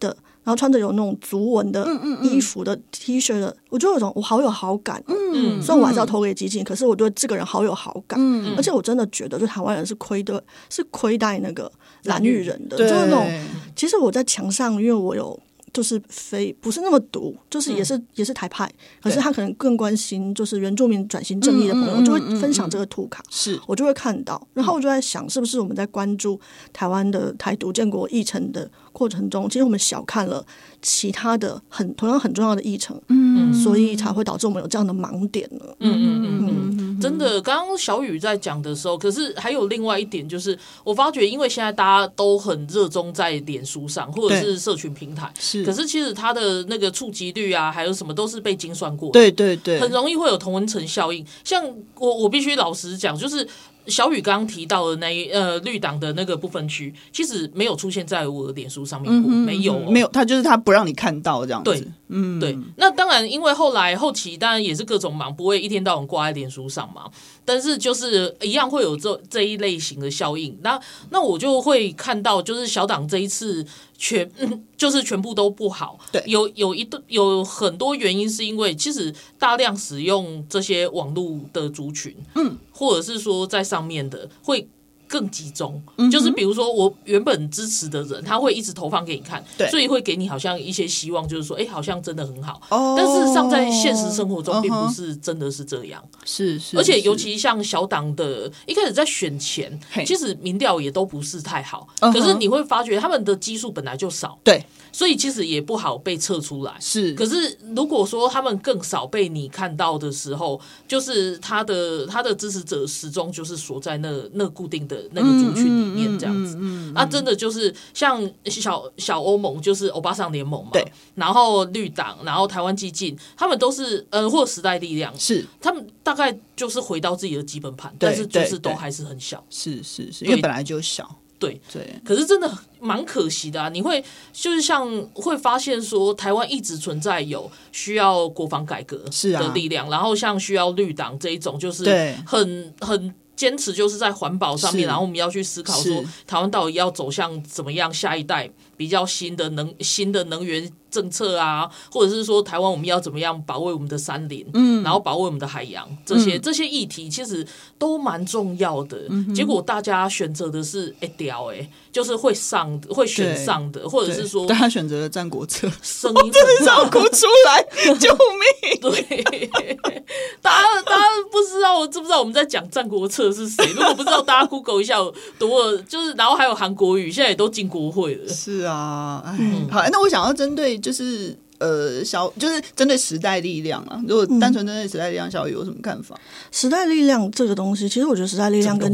[0.00, 0.08] 的，
[0.42, 1.88] 然后穿着有那种足纹的
[2.22, 5.00] 衣服的 T 恤的，我就有种我好有好感。
[5.06, 8.18] 嗯，虽然我还是要投给基进，可是我对这个人好有好感。
[8.20, 11.70] 嗯，而且我真的觉得，就台湾人是亏的，是亏待那个
[12.06, 13.30] 兰屿人的，就是那种。
[13.76, 15.38] 其实我在墙上，因为我有。
[15.72, 18.66] 就是非不是那么毒，就是也是、嗯、也是台派，
[19.02, 26.40] 可是他可能更关心就是原住民转型正义的朋友，就会分享这个图卡，是我就会看到，然后我就在想，是不是我们在关注
[26.72, 30.42] 台湾的台独建国议程的过程中，其实我们小看了
[30.80, 35.66] 其他的很同样很重要的议程，嗯，所以才会导致我们有这样的盲点呢。
[35.80, 51.22] 嗯嗯嗯嗯，真的，刚刚小雨在讲的时候，可是还有另外一点，就是我发觉，因为现在大家都很热衷在脸书上或者是社群平台，是，可是其实它的那个触及率啊，还有什么都是被精算过的，对对对，很容易会有同温层效应。
[51.44, 51.62] 像
[51.96, 53.46] 我，我必须老实讲，就是。
[53.86, 61.70] 小雨刚刚提到的那一呃绿党的那个部分区，其实没有出现在我的脸书上面过，嗯、没有、哦，没有，他就是他不让你看到这样子。
[61.70, 62.58] 对，嗯，对。
[62.76, 67.04] 那当然，因为后来后期当然也是各种忙，不会一天到晚挂在脸书上嘛。
[67.46, 70.58] 但是就是一样会有这这一类型的效应。
[70.62, 70.78] 那
[71.08, 73.64] 那我就会看到，就是小党这一次
[73.96, 75.98] 全、嗯、 就是全部都不好。
[76.12, 82.58] 对，有有一段有很多原因，是因为其实大量使用这些网络的族群，嗯。
[82.78, 84.68] 或者是说在上面的会
[85.08, 92.60] 更集中，就是比如说我原本支持的人，他会一直投放给你看，对，所以会给你好像一些希望，就是说，哎，好像真的很好。
[92.70, 104.64] 哦，但事实上在现实生活中并不是真的是这样，是是，而且尤其像小党的，一开始在选前，其实民调也都不是太好，可是你会发觉他们的基数本来就少，对，
[104.96, 106.74] 所以其实也不好被测出来。
[106.80, 120.82] 是，可是如果说他们更少被你看到的时候，就是他的他的支持者始终就是锁在那那固定的那个族群里面这样子，嗯，啊，真的就是像小小欧盟，就是欧巴桑联盟嘛，对，
[121.14, 125.44] 然后绿党，然后台湾激进，他们都是呃，或时代力量，是。
[125.60, 133.68] 他们大概就是回到自己的基本盘，但是就是都还是很小，是是是，因为本来就小，对对，可是真的蛮可惜的啊！
[133.68, 141.84] 你会就是像会发现说，台湾一直存在有需要国防改革的力量，然后像需要绿党这一种，就是
[142.26, 143.14] 很很。
[143.36, 157.46] 坚持就是在环保上面，然后我们要去思考说，台湾到底要走向怎么样下一代比较新的能新的能源政策啊，或者是说台湾我们要怎么样保卫我们的山林，嗯，然后保卫我们的海洋，这些、嗯、这些议题其实
[157.78, 159.04] 都蛮重要的。
[159.10, 167.62] 嗯、结果大家选择的是哎屌哎，就是会上会选上的，或者是说大家选择了战国策，声音很大，哭出来，
[167.98, 168.80] 救命！
[168.80, 169.46] 对，
[170.40, 173.66] 大家大家不知道我知不知道我们在讲战国策是谁？
[173.74, 174.96] 如果不知道，大家 Google 一下，
[175.38, 178.28] 多了就是，然后还有韩国语，现在也都进国会了。
[178.28, 180.76] 是啊，哎，嗯、好，那我想要针对。
[180.86, 184.00] 就是呃，小就是针对时代力量啊。
[184.06, 186.16] 如果单纯针对时代力量，小雨有什么看法？
[186.52, 188.88] 时代力量这个东西，其实我觉得时代力量跟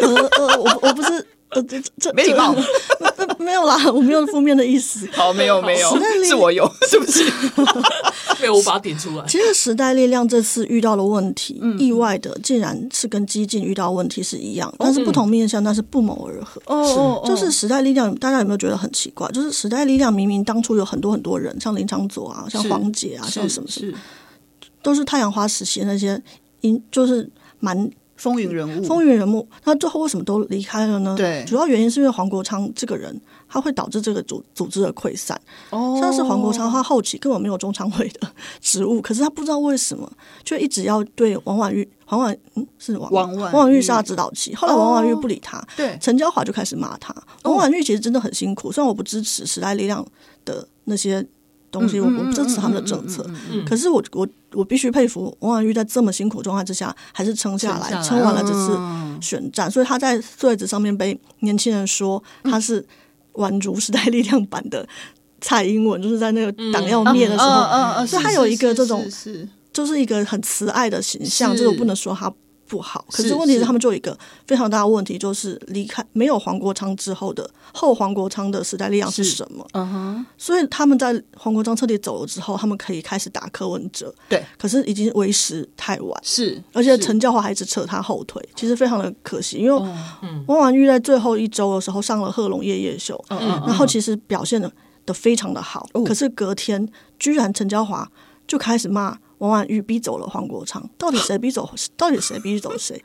[0.00, 2.54] 呃呃，我我不是呃这这没礼貌，
[3.38, 5.08] 没有啦，我没有负面的意思。
[5.12, 5.88] 好，没有没有，
[6.24, 7.24] 是我有，是不起。
[8.40, 9.24] 被我把它点出来。
[9.26, 16.62] 其实时代力量这次遇到的问题，嗯、意外的竟然是跟激进遇到的问题是一样，嗯、但是不同面向，但是不谋而合。
[16.66, 19.28] 哦，就是时代力量，大家有没有觉得很奇怪？
[19.32, 23.92] 就是时代力量明明当初有很多很多人，像林长佐啊，像黄捷啊，像什么什么，
[24.82, 26.22] 都是太阳花时期那些，
[26.62, 29.48] 因就是蛮风云人物，风云人物。
[29.64, 31.14] 那最后为什么都离开了呢？
[31.16, 33.20] 对，主要原因是因为黄国昌这个人。
[33.52, 35.36] 他会导致这个组组织的溃散。
[35.70, 40.08] 哦，像是黄国昌，他后期根本没有中常委的职务，可是他不知道为什么，
[40.44, 44.54] 就一直要对王婉玉、黄婉嗯是王王婉王婉玉是他指导期。
[44.54, 47.12] 后来王婉玉不理他，哦、对陈椒华就开始骂他。
[47.42, 50.06] 王婉玉其实真的很辛苦，虽然我不支持时代力量
[50.44, 51.26] 的那些
[51.70, 53.24] 东西，我我不支持他们的政策，
[53.66, 58.78] 可是我我我必须佩服王婉玉在这么辛苦状态之下，还是撑下来，撑完了这次
[59.20, 59.70] 选战。
[59.70, 62.86] 所以他在位置上面被年轻人说他是。
[63.34, 64.86] 宛如时代力量版的
[65.40, 69.06] 蔡英文，就是在那个党要灭的时候，嗯嗯嗯，所以他有一个这种，
[69.72, 72.30] 就是一个很慈爱的形象，这个不能说他
[72.70, 73.04] 不好。
[73.10, 79.66] 可是问题是，他们就有一个非常大的问题，就是离开没有黄国昌之后的后黄国昌的时代力量是什么？
[79.72, 80.26] 嗯哼。
[80.38, 84.14] 所以他们在黄国昌彻底走了之后，他们可以开始打柯文哲。
[84.28, 84.44] 对。
[84.56, 86.20] 可是已经为时太晚。
[86.22, 86.62] 是。
[86.72, 89.58] 而且陈教华还一直扯他后腿，其实非常的可惜。
[89.58, 89.92] 因为
[90.46, 94.70] 汪婉玉在最后一周的时候上了贺龙夜夜秀，嗯，然后其实表现的
[95.04, 95.88] 的非常的好。
[96.06, 98.08] 可是隔天居然陈教华
[98.46, 99.18] 就开始骂。
[99.40, 101.68] 王婉玉逼走了黄国昌，到底谁逼走？
[101.96, 103.02] 到底谁逼走谁？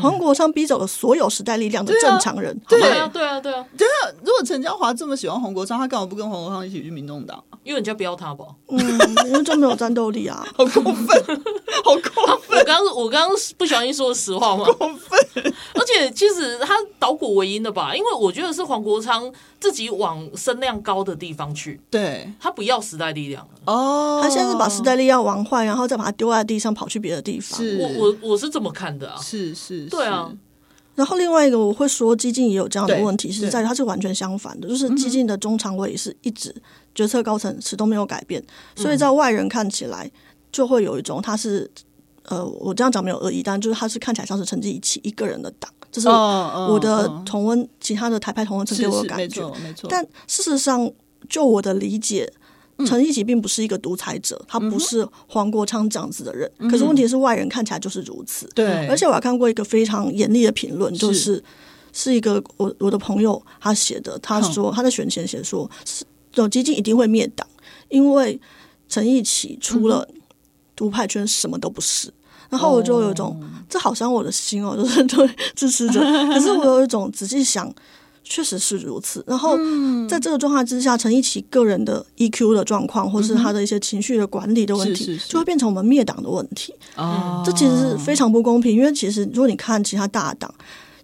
[0.00, 2.58] 黄国昌逼走了所有时代力量的正常人。
[2.68, 3.64] 对啊，对啊，对啊。
[3.76, 7.42] 对啊，如果陈椒华这么喜欢黄国昌，他干嘛不跟黄国昌一起去民众党？
[7.62, 8.44] 因为人家不要他吧？
[8.68, 8.78] 嗯，
[9.26, 11.42] 因为就没有战斗力啊， 好过分，
[11.84, 12.58] 好过分！
[12.58, 14.64] 我刚刚我刚刚不小心说实话嘛？
[14.64, 15.52] 过分！
[15.74, 17.94] 而且其实他倒果为因的吧？
[17.94, 19.30] 因为我觉得是黄国昌
[19.60, 27.60] 自己往声量高的地方去，对，他不要时代力量哦，他现在是把时代力量玩坏，然后再把他丢在地上，跑去别的地方。
[27.78, 30.32] 我我我是这么看的啊，是是，对啊。
[30.94, 36.54] 然后另外一个我会说，激进也有这样的问题，是在于它是完全相反的，就是激进的中常委是一直
[36.94, 38.42] 决策高层始终没有改变，
[38.74, 40.10] 所以在外人看起来
[40.50, 41.70] 就会有一种他是
[42.22, 49.86] 呃，我这样讲没有恶意，但就是他是看起来像是陈一起一个人的党，这是我的同温，其他的台派同温层给我的感觉，没错。
[49.90, 50.90] 但事实上，
[51.28, 52.32] 就我的理解。
[52.84, 56.50] 陈义起并不是一个独裁者，他不是黄国昌这样子的人。
[56.58, 58.46] 嗯、可是问题是，外人看起来就是如此。
[58.54, 61.44] 对，而且我还看过一个非常严厉的评论，就是是，
[61.92, 67.46] 是一个我我的朋友他写的，他说他在选前写说，是有基金一定会灭党，
[67.88, 68.38] 因为
[68.88, 70.06] 陈义起除了
[70.74, 72.12] 独派圈什么都不是。
[72.50, 76.00] 然后我就有一种，哦、这好伤我的心哦，就是 对支持者。
[76.28, 77.74] 可是我有一种仔细想。
[78.28, 79.24] 确实是如此。
[79.26, 79.56] 然后
[80.08, 86.74] 在这个状态之下，陈义起个人的 EQ 的状况，或是他的一些情绪的管理的问题，就会变成我们灭党的问题。
[86.96, 88.76] 哦，这其实是非常不公平。
[88.76, 90.52] 因为其实如果你看其他大党，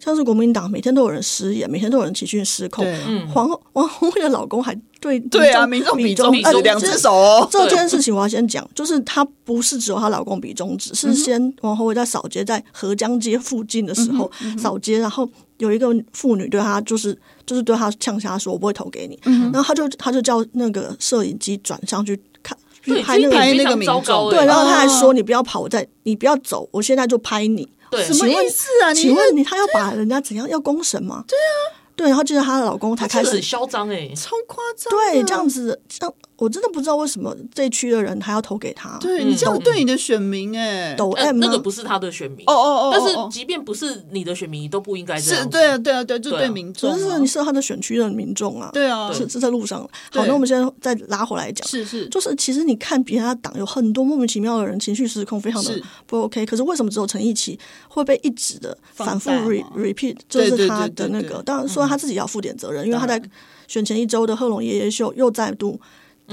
[0.00, 2.84] 像是国民党每天都有人失言，每天都有人情绪失控。
[3.32, 7.48] 黄王鸿薇的老公还对对啊，民众比中指，两只手哦。
[7.48, 15.28] 这件事情我要先讲，就是她不是只有她老公比中指，是先王鸿薇在扫街，在河江街附近的时候扫街，然后
[15.62, 19.16] 有一个妇女对他就是就是对他呛下说：“我不会投给你。”
[19.52, 22.58] 然后他就他就叫那个摄影机转上去看。
[23.04, 28.92] 拍那个拍那个民众，对，然后他还说：“你不要跑，我在，你不要走，我现在就拍你。”对，什么意思啊？
[28.92, 30.48] 请问你他要把人家怎样？
[30.48, 31.24] 要公审吗？
[31.28, 31.78] 对啊。
[31.94, 34.90] 对，然后就是她的老公才开始很嚣张哎，超夸张。
[34.90, 38.98] 对，这样子，像我真的不知道为什么这区的人还要投给他。
[38.98, 42.90] 对你这样对你的选民哎，抖 M 那个不是他的选民哦哦哦。
[42.92, 45.44] 但是即便不是你的选民，都不应该这样。
[45.44, 48.70] 是，对啊，对啊，对，就对民众，就是你是他的选区的民众啊。
[48.72, 49.88] 对啊，是是在路上。
[50.10, 56.44] 好，那我们现在再拉回来讲，是是，就是其实你看别人家党有很多莫名其妙的人情绪失控，非常的不 OK。
[56.44, 60.16] 可是为什么只有陈奕齐会被一直的反复 repeat？
[60.28, 62.84] 就是他的那个，当然说他自己要负点责任。
[62.84, 63.22] 因为他在
[63.68, 65.80] 选前一周的贺龙爷爷秀又再度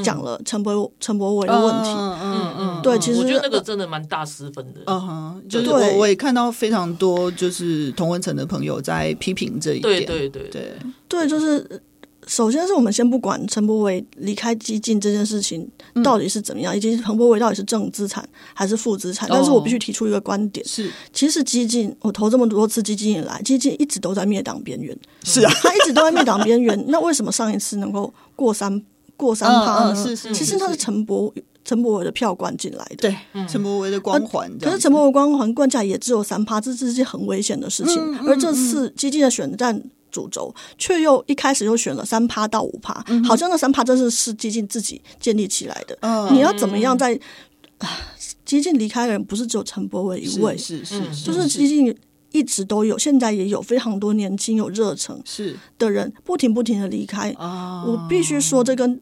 [0.03, 10.49] 讲了陈柏陈柏伟的问题，嗯嗯嗯，对，其实我觉得那个真的蛮大失分的，嗯哼，就是我我也看到非常多就是同文层的朋友在批评这一点，对对对。
[10.49, 10.73] 对。
[11.07, 11.81] 对，就是。
[12.27, 15.67] 首先是我们先不管陈柏伟离开激进这件事情
[16.03, 24.95] 到底是怎么样，嗯、以及陈柏伟到底是正资产还是负资产，哦、但是我必须提出一个观点：是，其实激进我投这么多次激进以来，激进一直都在灭党边缘。
[25.23, 26.85] 是啊，他一直都在灭党边缘。
[26.89, 28.79] 那为什么上一次能够过三
[29.19, 29.93] 过三趴呢？
[29.93, 31.33] 嗯嗯、是是，其实他是陈柏
[31.65, 33.15] 陈柏伟的票灌进来的，对，
[33.47, 34.49] 陈柏伟的光环。
[34.59, 37.97] 可是陈柏伟光环灌下也只有三趴，这是一件很危险的事情。
[37.97, 39.83] 嗯嗯、而这次激进的选战。
[40.11, 45.95] 主轴却又一开始又选了三趴到五趴，嗯、好像那三趴真是是激进自己建立起来的。
[46.01, 47.13] 嗯、你要怎么样在
[48.43, 51.95] 激进离开的人不是只有陈柏伟一位，是是，是，就是激进
[52.31, 57.29] 一直都有，现在也有非常多年轻有热忱是的人不停不停的离开。
[57.37, 58.99] 哦、我必须说，这跟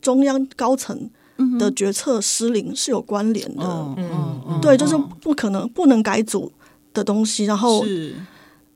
[0.00, 1.10] 中央高层
[1.58, 3.64] 的决策失灵是有关联的。
[3.64, 6.52] 嗯嗯嗯、对，就是不可能不能改组
[6.92, 7.84] 的东西，然后。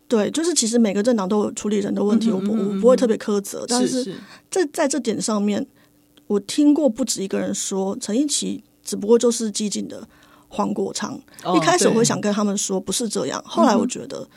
[0.06, 4.14] 对，就是其实每个政党都有处理人的问题，我不我不会特别苛责，但是
[4.50, 5.66] 在在这点上面，
[6.26, 10.06] 我听过不止一个人说陈一奇只不过就是激进的
[10.48, 11.18] 黄国昌。
[11.56, 14.28] 一开始我会想跟他们说不是这样，后来我觉得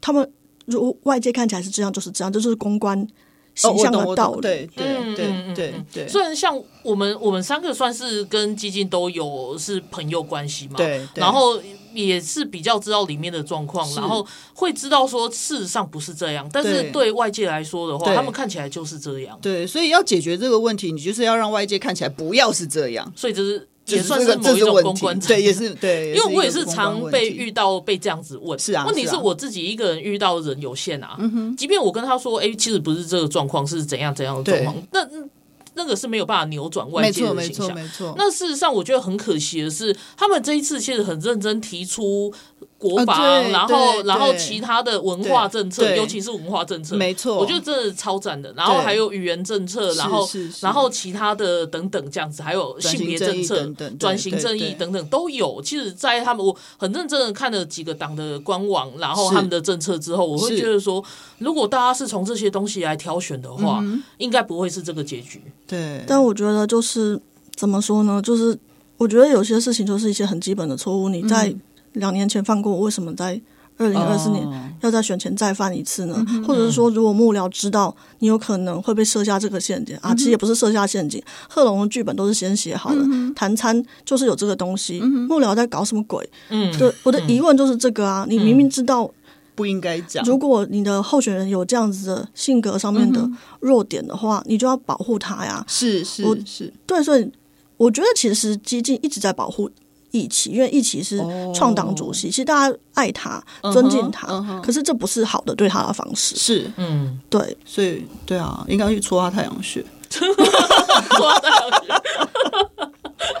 [0.00, 0.28] 他们
[0.66, 3.06] 如外界看起来是这样，就是这样，这就是公关
[3.54, 4.40] 形象的道理。
[4.40, 6.08] 对对对对对。
[6.08, 11.60] 虽然像我们我们三个算是跟基金都有是朋友关系嘛，对，然后。
[11.94, 19.38] 也是比较知道里面的状况，然后会知道说事实上不是这样，但是对外界来说的话，他们看起来就是这样。
[19.42, 23.12] 对，所以要解决这个问题，你就是要让外界看起来不要是这样。
[23.14, 26.12] 所以这是也算是某一种公关，对，也是对。
[26.14, 28.84] 因为我也是常被遇到被这样子问，是啊。
[28.86, 35.41] 问题是我自己一个人遇到的人有限啊，嗯哼、即便我跟他说，哎，其实不是这个状况，是怎样怎样的状况，对那。
[35.74, 37.74] 那个是没有办法扭转外界的形象。
[37.74, 38.14] 没错，没错，没错。
[38.16, 42.32] 那事实上，我觉得很可惜的是，他们这一次其实很认真提出
[42.78, 48.52] 国防，啊、然后然后其他的文化政策，尤其是文化政策，没错，我觉得真的超赞的。
[48.54, 50.28] 然后还有语言政策，然后
[50.60, 53.66] 然后其他的等等这样子，还有性别政策、
[53.98, 55.62] 转型正义等等都有。
[55.62, 61.02] 其实，在他们我很认真的看了几个党的官网，然后他们的政策之后，我会觉得说，
[61.38, 65.40] 如果大家是从这些东西来挑选的话，嗯、应该不会是这个结局。
[65.72, 67.18] 对，但我觉得就是
[67.54, 68.20] 怎么说呢？
[68.20, 68.58] 就是
[68.98, 71.08] 我觉得有些事情就是一些很基本的错误。
[71.08, 71.54] 你在
[71.94, 73.40] 两年前犯过，为什么在
[73.78, 74.46] 二零二四年
[74.82, 76.14] 要在选前再犯一次呢？
[76.14, 83.00] 哦、或者是说，如果幕僚知道你有可能会被设下这个陷阱、嗯、啊，其实也不是设下陷阱，贺龙的剧本都是先写好的，
[83.34, 86.28] 谈餐、就是有这个东西，嗯、幕僚在搞什么鬼？
[86.50, 89.10] 嗯，对，我的疑问就是这个啊，嗯、你明明知道。
[89.54, 90.24] 不应该讲。
[90.24, 93.28] 如果你的候选人有这样子的性格上面的
[93.60, 95.64] 弱点的话，嗯、你就要保护他呀。
[95.68, 97.30] 是是是，对，所以
[97.76, 99.70] 我觉得其实激进一直在保护
[100.12, 101.22] 奕齐，因为奕齐是
[101.54, 106.36] 创党主席，哦、其实大家爱他、尊敬他，可是这不是好的对他的方式。
[106.36, 109.84] 是，嗯，对，所以对啊，应该去戳他太阳穴。
[110.10, 111.92] 戳他太阳穴，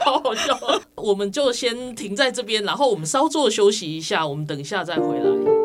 [0.04, 0.58] 好好笑。
[0.96, 5.61] 我们就先停在这边，然后我们稍作休息一下，我们等一下再回来。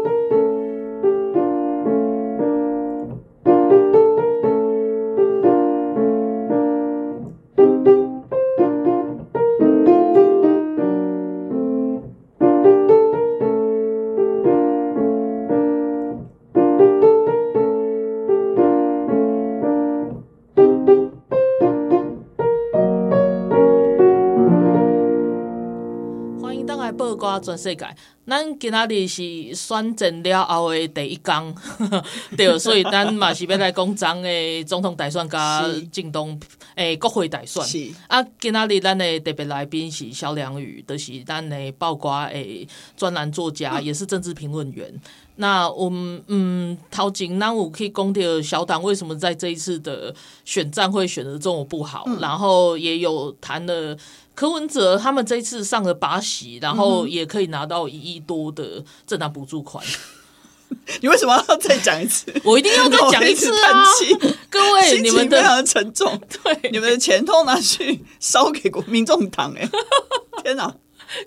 [27.48, 27.96] 全世界。
[28.26, 31.56] 咱今仔日是选战了后的第一天，
[32.36, 36.38] 对，所以咱嘛是要来讲咱的总统大选加进东
[36.76, 37.64] 诶国会大选。
[37.64, 42.68] 是啊，今仔日咱的特别来宾是萧良宇，就是咱的包括诶
[42.98, 44.94] 专栏作家，也是政治评论员。
[45.38, 53.98] 那我们嗯，头前咱有去讲到小党为什么在这一次的选战会选得这么不好，嗯、然后也有谈了。
[54.38, 59.84] 柯文哲他们这一次上了八席，然后也可以拿到一亿多的政党补助款。
[61.02, 62.32] 你为什么要再讲一次？
[62.44, 63.84] 我一定要再讲一次啊！
[64.52, 69.68] 各位，你们的非常的沉重，对，你们的钱都拿去烧给国民众党哎！
[70.44, 70.76] 天哪，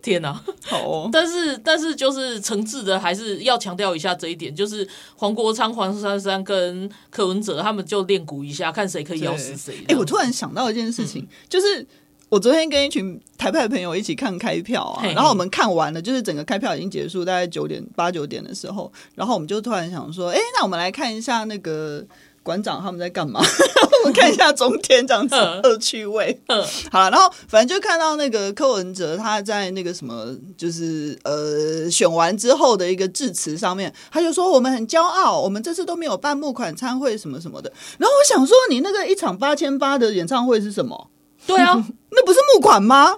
[0.01, 0.41] 天哪！
[0.67, 9.85] 好哦，但是但是就是诚挚的，还是要强调一下这一点，就是黄国昌、黄珊珊跟柯文哲他们就练鼓一下，看谁可以咬死谁。
[9.89, 11.85] 哎，我突然想到一件事情，嗯、就是。
[12.31, 22.07] 我昨天跟一群台派朋友一起看开票啊，然后我们看完了，就是整个开票已经结束，大概九点八九点的时候，然后我们就突然想说，哎，那我们来看一下那个
[22.45, 23.41] 馆长他们在干嘛？
[24.01, 26.41] 我们看一下中天这样子恶趣味。
[26.93, 37.73] 好了，然后反正就看到那个柯文哲他在那个什么，就是呃选完之后的一个致辞上面，他就说我们很骄傲，我们这次都没有办募款参会什么什么的。
[37.99, 41.11] 然后我想说，你那个一场八千八的演唱会是什么？
[41.47, 41.75] 对啊，
[42.11, 43.15] 那不是募款吗？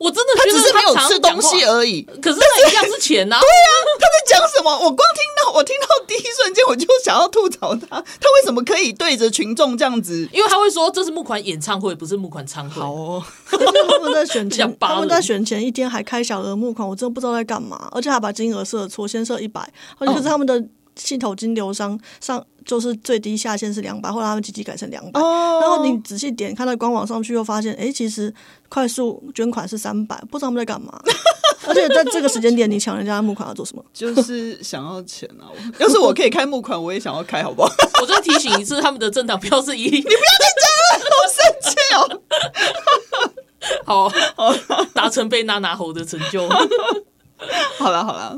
[0.00, 2.02] 我真的觉得他只是没有吃东西而已。
[2.02, 3.38] 可是那一样是钱呐、啊。
[3.40, 4.70] 对啊，他在讲什么？
[4.72, 7.86] 我光听到我听到第一瞬间，我就想要吐槽他。
[7.86, 10.28] 他为什么可以对着群众这样子？
[10.32, 12.82] 因为他会说这是募款演唱会，不是募款餐会。
[12.82, 17.88] 好哦， 他们在选前，他们在选前一天还开小额募款，我真的不知道在干嘛。
[17.92, 20.62] 而且还把金额设错，先设一百，而且是他们的。
[20.96, 25.20] 系统金流商上就是最低下限是两百，后来他们积极改成两百。
[25.20, 28.32] 然后你仔细点看到官网上去，又发现，哎，其实
[28.68, 31.00] 快速捐款是三百，不知道他们在干嘛。
[31.66, 33.82] 而且在这个时间点，你抢人家的募款要做什么？
[33.94, 35.48] 就是想要钱啊！
[35.78, 37.70] 要是我可以开募款，我也想要开，好不好？
[38.02, 41.38] 我再提醒一次，他们的政党票是一，你不要再讲了，好生
[41.70, 42.22] 气哦！
[43.86, 46.46] 好，好，达成被娜娜吼的成就。
[47.78, 48.36] 好了好了，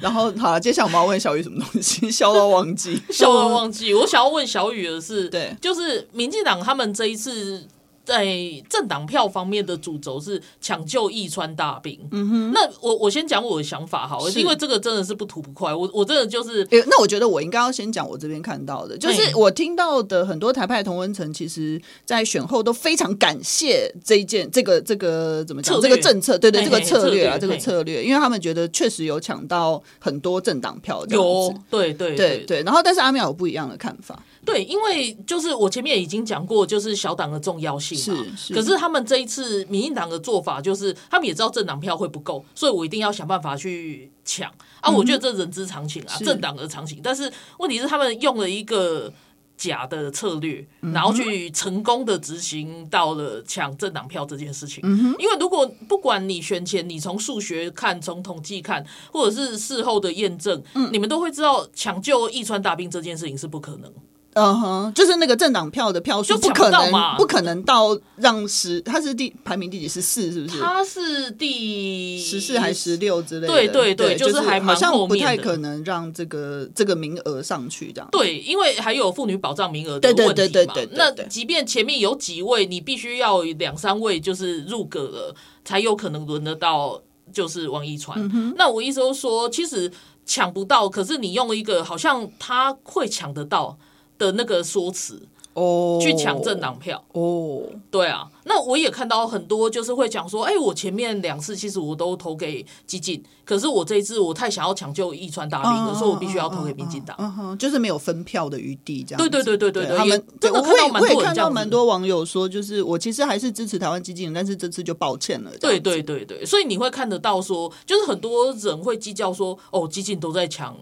[0.00, 2.10] 然后好了，接下来我们要问小雨什么东西？
[2.10, 3.94] 笑到忘记， 笑到忘记。
[3.94, 7.66] 我想要问小雨的是，对，就是民进党他们这一次。
[8.06, 8.26] 在
[8.70, 11.98] 政党票方面的主轴是抢救易川大兵。
[12.12, 15.74] 嗯哼，那我我先讲我的想法好了，因为这个真的是不吐不快。
[15.74, 25.78] 我我真的就是，那我觉得我应该要先讲我这边看到的，就是我听到的很多台派同文层，其实在选后都非常感谢这一件这个这个怎么讲？
[25.80, 32.14] 这个政策，对对，这个策略啊，这个策略，因为他们觉得确实有抢到很多政党票，有对对。
[32.14, 32.62] 对对。
[32.62, 34.22] 然后，但是阿妙有不一样的看法。
[34.46, 38.24] 对，因为就是我前面已经讲过，就是小党的重要性嘛。
[38.36, 38.54] 是，是。
[38.54, 44.48] 可是他们这一次民进党的做法，就是他们也知道政党票会不够，所以我一定要想办法去抢
[44.80, 44.90] 啊！
[44.90, 47.00] 我觉得这人之常情啊，嗯、政党的常情。
[47.02, 49.12] 但是问题是，他们用了一个
[49.56, 54.80] 假的策略，然后去成功的执行到了抢政党票这件事情。
[54.84, 55.16] 嗯哼。
[55.18, 63.92] 因为如果不管你选前，你从数学看，从统计看，或者是事后的验证，嗯，你们都会知道抢救易川大兵这件事情是不可能。
[64.36, 70.60] 嗯哼，就是那个政党票的票数不可能，不可能到让十，他是第排名第几十四，是不是？
[70.60, 73.52] 他是第十四还是十六之类的？
[73.54, 78.06] 对对对，就是还好像不太可能让这个这个名额上去这样。
[78.12, 80.32] 对，因为还有妇女保障名额的问题嘛。
[80.34, 80.88] 对对对对。
[80.92, 85.34] 那即便前面有几位，你必须要两三位就是入阁了，
[85.64, 87.00] 才有可能轮得到，
[87.32, 88.54] 就是王一川。
[88.58, 89.90] 那我意思就是说，其实
[90.26, 93.78] 抢不到，可是你用一个好像他会抢得到。
[94.18, 95.22] 的那个说辞。
[95.58, 109.18] 哦，去抢政党票哦，对啊，那我也看到很多就是会讲说，哎、欸，我前面两次其实我都投给激进，可是我这一次我太想要抢救义川大兵了，所以我必须要投给民进党，就是没有分票的余地，这样。
[109.18, 115.50] 对对对对对对，他们真的看到蛮多，看到蛮多网友说，就是我其实还是支持台湾激进，但是这次就抱歉了。
[115.58, 120.76] 对对对对，所以你会看得到说，就是很多人会计较说，哦，激进都在抢。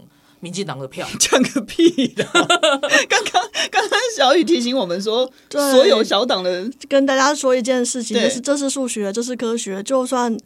[0.45, 2.23] 民进党的票， 讲个屁的！
[3.09, 10.37] 刚刚刚刚小雨提醒我们说，所有小党的跟大家说一件事情，就是这是数学，这是科学，就算。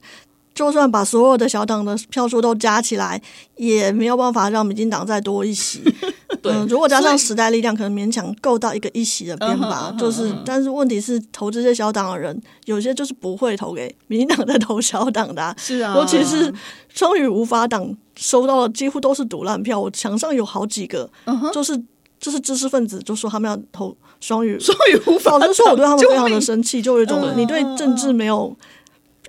[0.58, 3.22] 就算把所有的小党的票数都加起来，
[3.54, 5.80] 也没有办法让民进党再多一席。
[6.42, 9.94] 对、嗯，如果加上时代力量，可能勉强够到一个一席的边吧。
[9.96, 15.54] 就是，但是问题是，投这些小党的人，有些就是不会投给民进党，在投小党的、啊。
[15.56, 16.52] 是啊，尤其是
[16.92, 19.78] 双语无法党收到的几乎都是赌烂票。
[19.78, 21.08] 我墙上有好几个，
[21.52, 21.80] 就是
[22.18, 25.42] 就是知识分子就说他们要投双语，双语无法党。
[25.42, 28.56] 老实说，我对他们非常的生气，就有一种你对政治没有。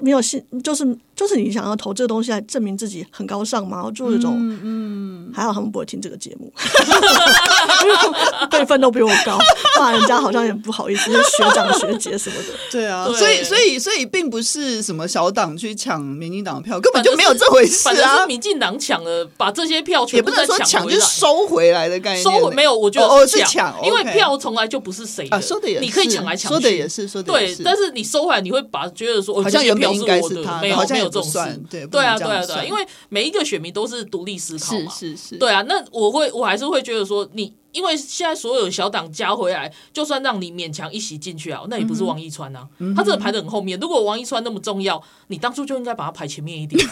[0.02, 3.92] 没有信，就是就是你想要投这个东西来证明自己很高尚吗？
[3.94, 6.50] 就有一种，嗯，嗯还好他们不会听这个节目，
[8.50, 9.38] 辈分都比我高，
[9.78, 12.44] 骂人家好像也不好意思，学长学姐什么的。
[12.72, 17.92] 对啊，对所以所以所以并不是什么小党去抢民进党的票，根本就没有这回事啊！
[17.92, 22.24] 反正是民进党抢了，把这些票全部再抢回来，就是收回来的概念。
[22.24, 22.74] 收回没有？
[22.74, 27.58] 我觉得哦，是抢，因为票从来就不是谁的，啊，说的也是，你可以抢来抢去，说的也是，说的也是。
[27.58, 31.22] 对，但是你收回来，你会把觉得说，好像原本应该是他，没有没有。
[31.22, 35.62] 这种事，对对啊，对啊，对啊，因为每一个选民都是独立思考嘛，是是是，对啊。
[35.64, 43.80] 那我会，我还是会觉得说，你因为现在所有小党加回来，就算让你勉强一席进去啊，那也不是王一川啊，嗯、他真的排的很后面。
[43.80, 46.84] 如果王一川那么重要，你当初就应该把他排前面一点，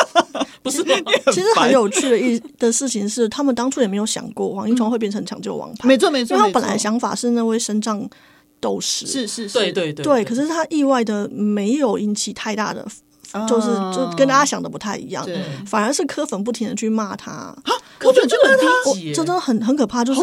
[0.62, 0.96] 不是吗？
[1.32, 8.08] 其实很有趣的一的事情是，他们当初也没有想过王一川会变成抢救王牌，没错没错，因为他本来想法是那位身障
[8.60, 10.24] 斗士，是是是，对对对，对。
[10.24, 12.86] 可是他意外的没有引起太大的。
[13.48, 15.26] 就是就跟大家想的不太一样，
[15.66, 17.54] 反而是柯粉不停的去骂他，
[17.98, 18.66] 柯粉就骂他，
[19.14, 20.04] 这真的很很可怕。
[20.04, 20.20] 就是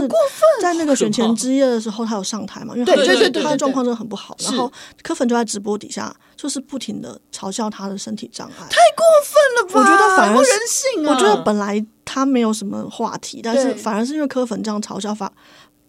[0.62, 4.36] 在那个选前之夜的时候，他有上台嘛，因为对对对，他的状况真的很不好。
[4.40, 9.80] 然后柯粉就在直播底下，就是不停的嘲笑他的身体障碍，太过分了吧？
[9.80, 11.14] 我觉得反而不人性啊！
[11.14, 15.32] 我觉得本来他没有什么话题，但是反而是因为柯粉这样嘲笑法。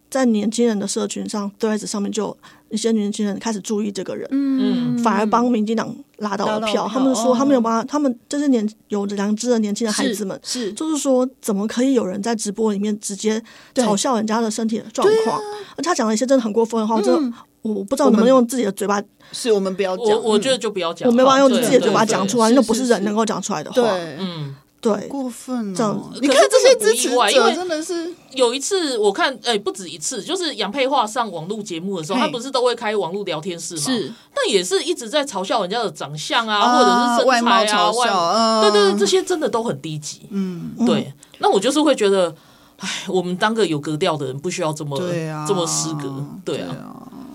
[0.09, 2.37] 在年轻人的社群上，Threads 上面就有
[2.73, 6.89] 一些年轻人开始注意这个人，嗯，反而帮民进党拉到了票。
[6.91, 13.39] 他们说，他们有帮他们这些年有良知的年轻的孩子们，是，就是说，怎么可以有人在直播里面直接
[13.75, 15.39] 嘲笑人家的身体的状况？
[15.75, 18.99] 而且他讲了一些真的很过分的话，真的我不知道能不能用自己的嘴巴，
[19.31, 23.81] 是我们不要讲，我觉得就不要讲，我没办法用自己的嘴巴讲出来，那不是人能够讲出来的话，
[24.17, 24.55] 嗯。
[24.83, 25.71] 对，过分。
[25.71, 33.81] 你看这些支持者，因为真的是有一次我看，哎，不止一次，就是杨佩桦上网络节目的时候，他不是都会开网络聊天室吗？
[33.81, 40.23] 是，但也是一直在嘲笑人家的长相啊，或者是身材啊，外貌嘲笑，对对对，这些真的都很低级。
[40.31, 41.13] 嗯，对。
[41.37, 42.35] 那我就是会觉得，
[42.79, 44.99] 哎，我们当个有格调的人，不需要这么
[45.47, 46.25] 这么失格。
[46.43, 46.75] 对啊。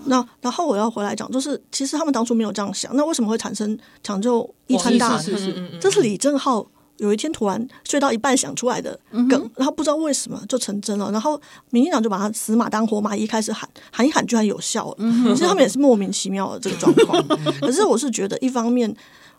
[0.05, 5.79] 那然后我要回来讲，就是其实他们当初没有这样想，那为什么会产生抢救一川大兵？
[5.81, 6.67] 这是李正皓。
[6.99, 8.97] 有一天突然睡到一半想出来的
[9.29, 11.39] 梗，嗯、然后不知道为什么就成真了，然后
[11.71, 14.95] 民进党就把他死马当活马医，开始喊喊一喊，居然有效了。
[14.99, 17.25] 嗯、其实他们也是莫名其妙的这个状况。
[17.61, 18.93] 可是我是觉得，一方面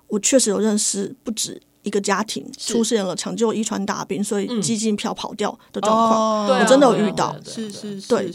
[0.09, 7.37] 我确实有认识不止一个家庭出现了抢救一川大兵，所以激进票跑掉的状况，嗯、我真的有遇到。
[7.45, 8.33] 是是对，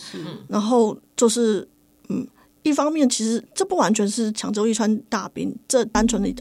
[0.47, 1.67] 然后就是
[2.09, 2.27] 嗯，
[2.61, 6.31] 一方面其实这不完全是抢救一川大兵这单纯的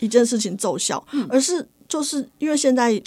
[0.00, 1.64] 一件事情奏效，嗯、而是。
[1.92, 3.02] 就是因为现在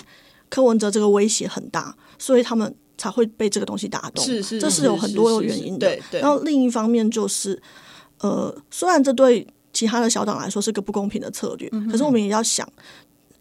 [0.48, 4.24] 柯文哲这个威胁很大，所以他们才会被这个东西打动。
[4.24, 5.98] 是是，这是有很多原因的。
[6.12, 7.60] 然后另一方面就是，
[8.20, 12.72] 呃，虽然这对其他的小党来说是个不公平的策略，嗯、可是我们也要想，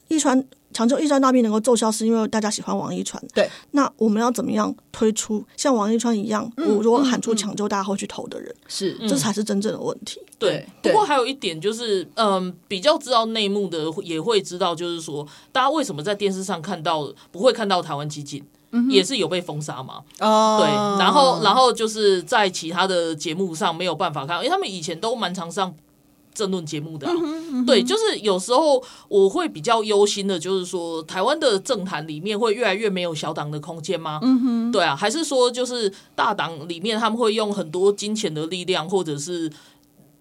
[0.09, 0.43] 一川。
[0.75, 3.23] 抢救一川大兵能够奏效，是因为大家喜欢王一川。
[3.33, 8.55] 对，那我们要怎么样推出像王一川一样，我如果喊出抢救，大家会去投的人？
[8.69, 10.21] 是，这才是真正的问题。
[10.39, 18.45] 对，不过还有一点就是，嗯，比较知道内幕的也会知道，就是说，大家为什么在电视上看到不会看到台湾基进，
[18.91, 20.01] 也是有被封杀嘛？
[20.19, 20.69] 哦，对，
[20.99, 25.73] 然后，然后就是在其他的节目上没有办法看，因为他们以前都蛮常上。
[26.35, 34.19] 政论节目的、啊，嗯嗯对，就是有时候我会比较忧心的，就是说台湾的政坛里面会越来越没有小党的空间吗？
[34.23, 39.51] 嗯哼，对啊，还是说就是大党里面他们会用很多金钱的力量，或者是。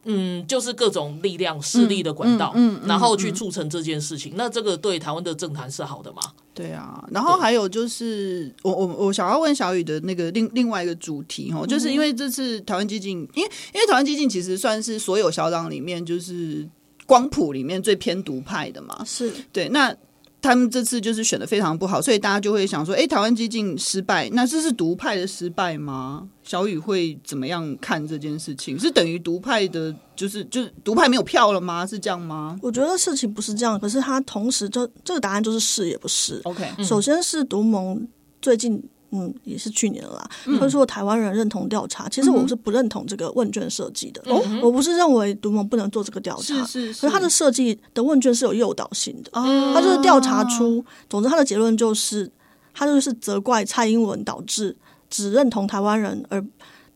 [0.06, 4.34] 嗯，就是各种力量、势力的管道，嗯，嗯嗯然后去促成这件事情。
[4.36, 6.22] 那这个对台湾的政坛是好的吗？
[6.54, 7.04] 对啊。
[7.12, 16.68] 然后还有就是，我我我想要问小雨的那个另另外一个主题哦，就是因为这次台湾基进，因为因为台湾基进其实算是所有小党里面就是
[17.06, 19.96] 光谱里面最偏独派的嘛，是对那。
[20.44, 26.28] 他们这次就是选的非常不好，所以大家就会想说：哎，台湾激进失败，那这是独派的失败吗？
[26.44, 28.78] 小雨会怎么样看这件事情？
[28.78, 31.88] 是等于独派的，就是就是独派没有票了吗？
[31.88, 32.60] 是这样吗？
[32.62, 36.42] 我觉得事情不是这样，可是他同时就这个答案就是是也不是。
[36.44, 38.06] OK，首先是独盟
[38.42, 38.84] 最近。
[39.16, 40.30] 嗯，也是去年了啦。
[40.60, 44.20] 他说台湾人认同调查，其实我是不认同这个问卷设计的。
[44.26, 49.30] 哦，我不是认为独盟不能做这个调查，是是，可是他的设计的问卷是有诱导性的。
[49.40, 52.28] 哦，他就是调查出，总之他的结论就是，
[52.74, 54.76] 他就是责怪蔡英文导致
[55.12, 56.44] 只认同台湾人而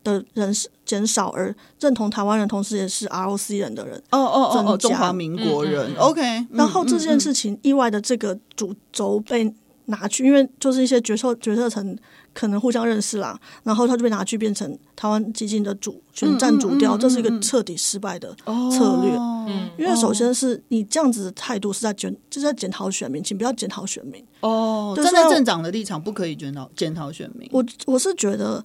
[0.03, 0.51] 的人
[0.83, 5.95] 减少，而认同台湾人同时也是 ROC 人的人，哦哦哦，中华民国人。
[5.97, 9.53] OK，然后这件事情意外的这个主轴被。
[9.89, 11.97] 拿去，因为就是一些决策决策层
[12.33, 19.15] 可能互相认识啦，然后他就被拿去变成台湾基金的主选战主调，这是一个彻底失败的策略。
[19.17, 24.93] 嗯，因为首先是你这样子的态度是在检，就是在检讨选民，请不要检讨选民哦。
[24.95, 27.49] 站在镇长的立场，不可以检讨检讨选民。
[27.53, 28.63] 我我是觉得，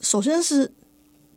[0.00, 0.70] 首先是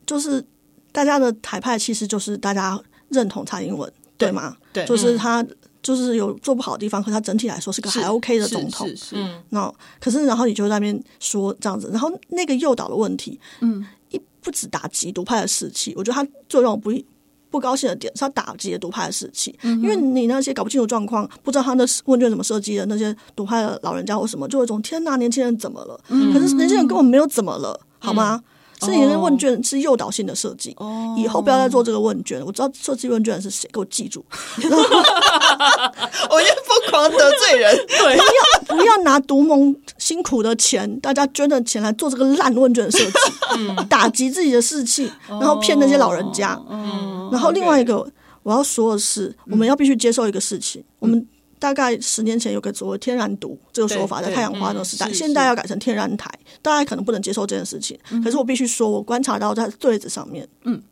[0.05, 0.43] 就是
[0.91, 4.57] 大家的台派其实就是大家认同蔡英文，对吗？
[4.73, 5.45] 对，就是他。
[5.83, 8.89] 就是有做不好的地方，可他整体来说是个还 OK 的总统。
[9.11, 16.91] 嗯，那可是然后你就在那边说这样子，然后那个诱导的问题，嗯，一不止打击独派的士气，我觉得他最让我不
[17.51, 25.99] 不高兴的点是他打击了独派的士气，嗯、因为你那些搞不清楚状况，不知道他的问卷怎么设计的那些独派的老人家或什么，就有一种天哪，年轻人怎么了？
[26.07, 28.41] 嗯、可是年轻人根本没有怎么了，好吗？
[28.41, 28.52] 嗯
[28.83, 31.17] 是你的问卷是诱导性的设计，oh.
[31.17, 32.43] 以后不要再做这个问卷。
[32.45, 34.23] 我知道设计问卷的是谁，给我记住。
[34.61, 34.69] 我
[36.41, 43.11] 要疯狂得罪人， 对，不要不要拿独盟辛苦的钱，大家捐的钱来做这个烂问卷设计，
[43.89, 46.53] 打击自己的士气，然后骗那些老人家。
[46.53, 47.33] Oh.
[47.33, 48.05] 然后另外一个
[48.43, 51.27] 我要说的是，我们要必须接受一个事情，我们。
[51.63, 56.29] 大概十年前有个所谓“天然毒”这个说法，在太阳花的时代，现在要改成“天然台”，
[56.61, 57.97] 大家可能不能接受这件事情。
[58.21, 60.83] 可是我必须说，我观察到在对子上面，嗯，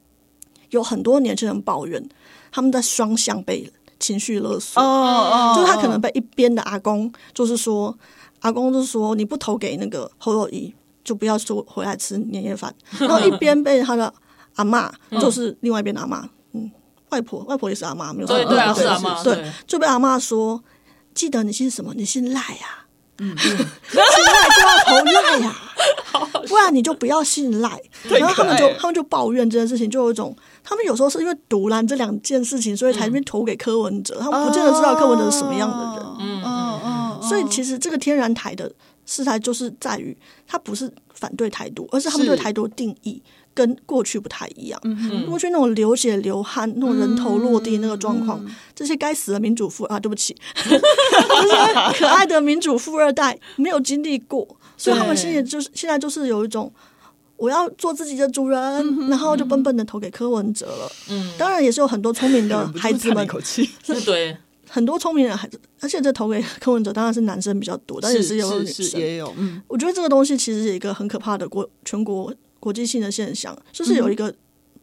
[0.69, 2.01] 有很多年轻人抱怨，
[2.53, 3.69] 他们在双向被
[3.99, 4.81] 情绪勒索。
[4.81, 7.93] 哦哦，就是他可能被一边的阿公，就是说
[8.39, 12.73] 阿公就是说你不投给那个侯友谊，就不要说回来吃年夜饭。
[12.97, 14.13] 然后一边被他的
[14.55, 16.25] 阿嬷，就是另外一边的阿嬷。
[17.11, 18.35] 外婆，外婆也是阿妈，没有错。
[18.35, 19.23] 对对啊，是阿妈。
[19.23, 20.61] 对，就被阿妈说，
[21.13, 21.93] 记得你姓什么？
[21.95, 22.79] 你姓赖呀。
[23.19, 25.55] 嗯， 姓赖就要投赖 呀，
[26.47, 27.79] 不然你就不要姓赖。
[28.09, 34.17] 然后他们就他们就抱怨这件事情，就有一种，他们有时候是因为独揽这两件事情，所以才那边投给柯文哲。
[34.19, 36.05] 他们不见得知道柯文哲是什么样的人。
[36.19, 37.21] 嗯嗯嗯。
[37.21, 38.71] 所以其实这个天然台的
[39.05, 40.15] 事态就是在于，
[40.47, 43.21] 他不是反对台独，而是他们对台独定义。
[43.53, 50.33] 跟过去不太一样，嗯、过去那种流血流汗、那种人头落地那个状况，嗯、这些该死的民主富啊，对不起，
[50.63, 54.47] 这些可爱的民主富二代没有经历过，
[54.77, 56.71] 所以他们现在就是现在就是有一种
[57.35, 60.89] 我要做自己的主人，嗯、然后就笨笨的投给柯文哲了。
[61.09, 63.27] 嗯，当然也是有很多聪明的 孩子们，
[64.05, 64.37] 对，
[64.71, 69.33] 很多聪明的孩子，而且这投给 柯文哲当然是男生比较多，但也是有女生也有。
[69.37, 72.33] 嗯，我觉得这个东西其实是一个很可怕的国全国。
[72.61, 74.35] 国际性的现象，就是有一个、嗯、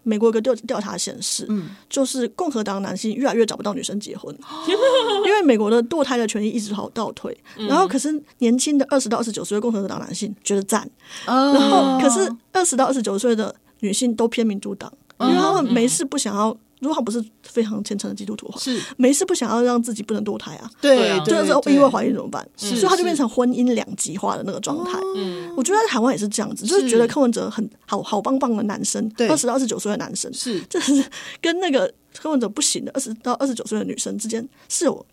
[0.03, 4.66] 美国一个调调查显示，嗯、就是共和党男性越来越找不到女生结婚，嗯、
[5.24, 10.91] 因为美国的堕胎的权益一直好倒退，嗯、然后可是年轻的二十到二十九岁的共和党男性觉得赞，
[11.26, 16.59] 嗯、然后可是二十到二十九岁的女性都偏民主党，嗯、因为他们没事不想要。
[16.81, 18.81] 如果他不是非常虔诚的基督徒的话，是。
[18.97, 20.70] 没事不想要让自己不能堕胎啊？
[20.81, 22.49] 对，就是意外怀孕怎么办？
[22.57, 24.99] 所以他就变成婚姻两极化的那个状态。
[25.16, 30.61] 嗯，我觉得在台湾也是这样子，就是觉得柯文哲很好好棒棒的男生，二十到二十九岁的男生，是。
[30.62, 31.05] 就是
[31.41, 35.07] 跟那个柯文哲不行的二十到二十九岁的女生之间是有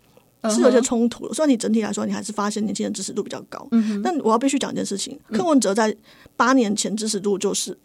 [0.50, 1.34] 是有些冲突的。
[1.34, 5.94] 虽然你整体来说你还是发现年轻人支持度比较高，嗯，但我要必须讲一件事情：柯文哲在
[6.36, 7.76] 八年前支持度就是。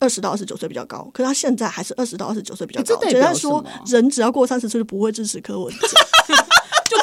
[0.00, 3.04] 二十到二十九岁比较高，可是他现在还是二十到二十九岁比较高。
[3.04, 5.86] 简单说，人只要过三十岁就不会支持柯文哲。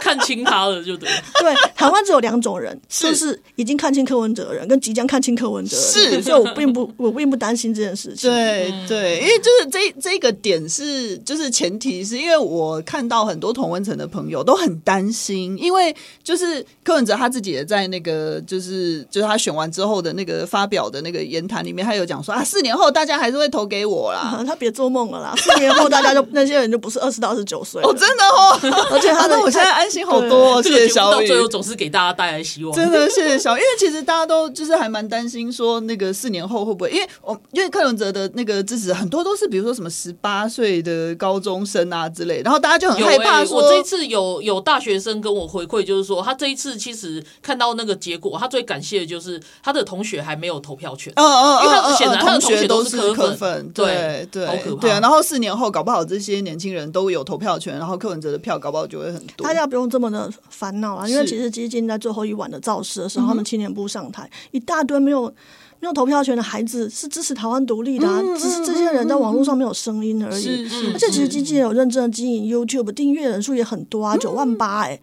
[0.07, 1.09] 就看清他了，就对。
[1.39, 6.13] 对，台湾只有两种人，就是已经看清柯文哲的人，跟即将看清柯文哲的人。
[6.13, 8.29] 是，所以我并不， 我并不担心这件事情。
[8.29, 24.43] 对对，因为就是这这个点是，就是前提是因为我看到很多同温层的朋友都很担心，因为就是柯文哲他自己也在那个，就是就是他选完之后的那个发表的那个言谈里面，他有讲说啊，四年后大家还是会投给我啦。
[24.45, 29.77] 他别做梦了啦，四年后大家就那些人就不是二十到二十九岁哦，真的哦，而且他的我现在。
[29.77, 31.27] 安心好多，谢谢小雨。
[31.27, 33.59] 最后总是给大家带来希望，真的谢谢小雨。
[33.59, 36.91] 因为其实大家都就是还蛮担心说，那个四年后会不会？
[36.91, 43.57] 因为我因为柯文哲的那个支持很多都是比如说什么十八岁的高中生啊之类，然后大家就很害怕说。
[43.57, 51.11] 我这一次有有大学生跟我回馈，就是说他这一次其实看到那个结果，他最感谢的就是他的同学还没有投票权。
[51.15, 54.81] 嗯嗯，因为他显然他的同学都是柯粉，对对，好可怕。
[54.81, 59.45] 对啊，然后四年后搞不好这些年轻人都有投票权，然后柯文哲的票搞不好就会很多。
[59.67, 65.33] 不用这么的烦恼啊，因为其实基金在最后一晚的造势的时候，他们青年部上台，一大堆没有
[65.79, 70.67] 没有投票权的孩子是支持台湾独立的，啊，只是这些人在网络上没有声音而已。
[70.93, 74.99] 而且其实基金有认真的经营 YouTube，订阅人数也很多啊，九万八哎。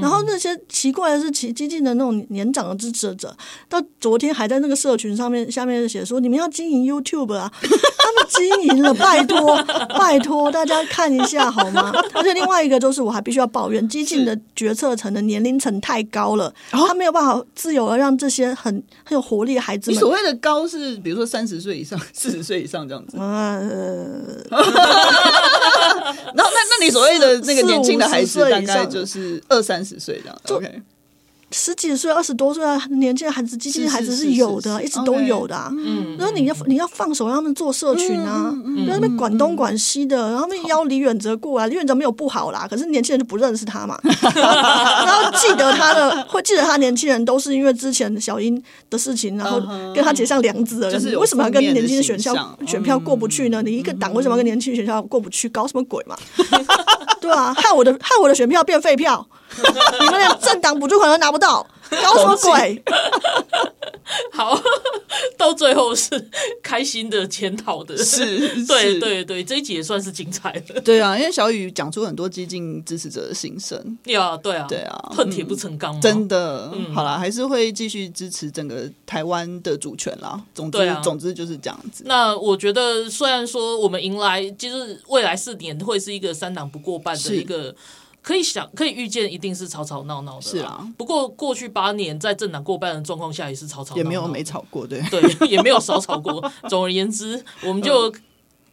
[0.00, 3.36] 然后那些奇怪的是，其激进的那种年长的支持者，
[3.68, 7.52] 到昨天还在那个社群上面下面写说：“你们要经营 YouTube 啊！”
[8.06, 9.62] 他们经营了，拜托
[9.98, 11.92] 拜托大家看一下好吗？
[12.14, 18.72] 而且另外一个就是，我还必须要抱怨，激进的决策层的年龄层太高了，他没有办法自由的让这些很
[19.04, 20.05] 很有活力的孩子们。
[20.06, 23.16] 所谓的高是，比如说三十岁以上、四十岁以上这样子。
[23.18, 23.58] 呃，
[24.50, 24.70] 然后
[26.34, 30.38] 那那你所谓的那个年轻的孩子，大概就是二三十岁这样。
[30.50, 30.82] OK。
[31.52, 35.56] 十几岁、二十多岁的年轻的孩子，基金的孩子是有的，一直都有的。
[35.70, 38.52] 嗯，然后你要你要放手让他们做社群啊，
[38.86, 43.96] 让他们管东管西的，然后他们邀李远哲过来，李远哲没有不好啦，可是年轻人就不认识他嘛。
[44.02, 49.60] 然后记得他的，会记得他年轻人都是因为之前小英的事情，然后
[49.94, 51.18] 跟他结上梁子的人。
[51.18, 53.62] 为什么要跟年轻的选票选票过不去呢？
[53.62, 55.48] 你一个党为什么要跟年轻选票过不去？
[55.48, 56.16] 搞什么鬼嘛？
[57.20, 59.26] 对啊，害我的害我的选票变废票。
[60.00, 62.82] 你们连政党补助款都拿不到，搞什么鬼？
[64.32, 64.56] 好，
[65.36, 66.30] 到最后是
[66.62, 70.80] 开心的检讨的，是， 对对对，这一集也算是精彩的。
[70.82, 73.98] 对啊，因为小雨讲出很多激进支持者的心声。
[74.04, 76.70] 呀，对啊，对啊，恨铁不成钢，真的。
[76.72, 80.40] 嗯，好啦，还是会继续支持整个台湾的主权啦。
[80.54, 82.04] 总之，总之就是这样子。
[82.06, 87.74] 那我觉得，虽然说我们迎来就是未来四年会是一个三党不过半的一个。
[88.26, 90.42] 可以想，可以预见，一定是吵吵闹闹的。
[90.42, 96.42] 是啊，不过过去八年在政党过半的状况下，也是吵吵也没有没吵过，对对， 也没有少吵过。
[96.68, 98.12] 总而言之，我们就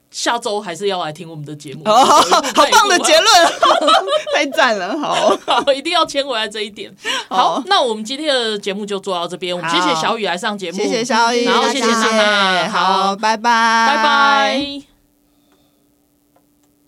[0.10, 1.84] 下周还是要来听我们的节目。
[1.86, 2.24] 好
[2.72, 3.30] 棒的结论，
[4.34, 4.97] 太赞了！
[4.97, 6.91] 好，好，一定要牵回来这一点。
[7.30, 9.56] 好，那我们今天的节目就做到这边。
[9.56, 14.93] 我们谢谢小雨来上节目，谢谢小雨，然后谢谢娜娜，好，拜拜，拜拜。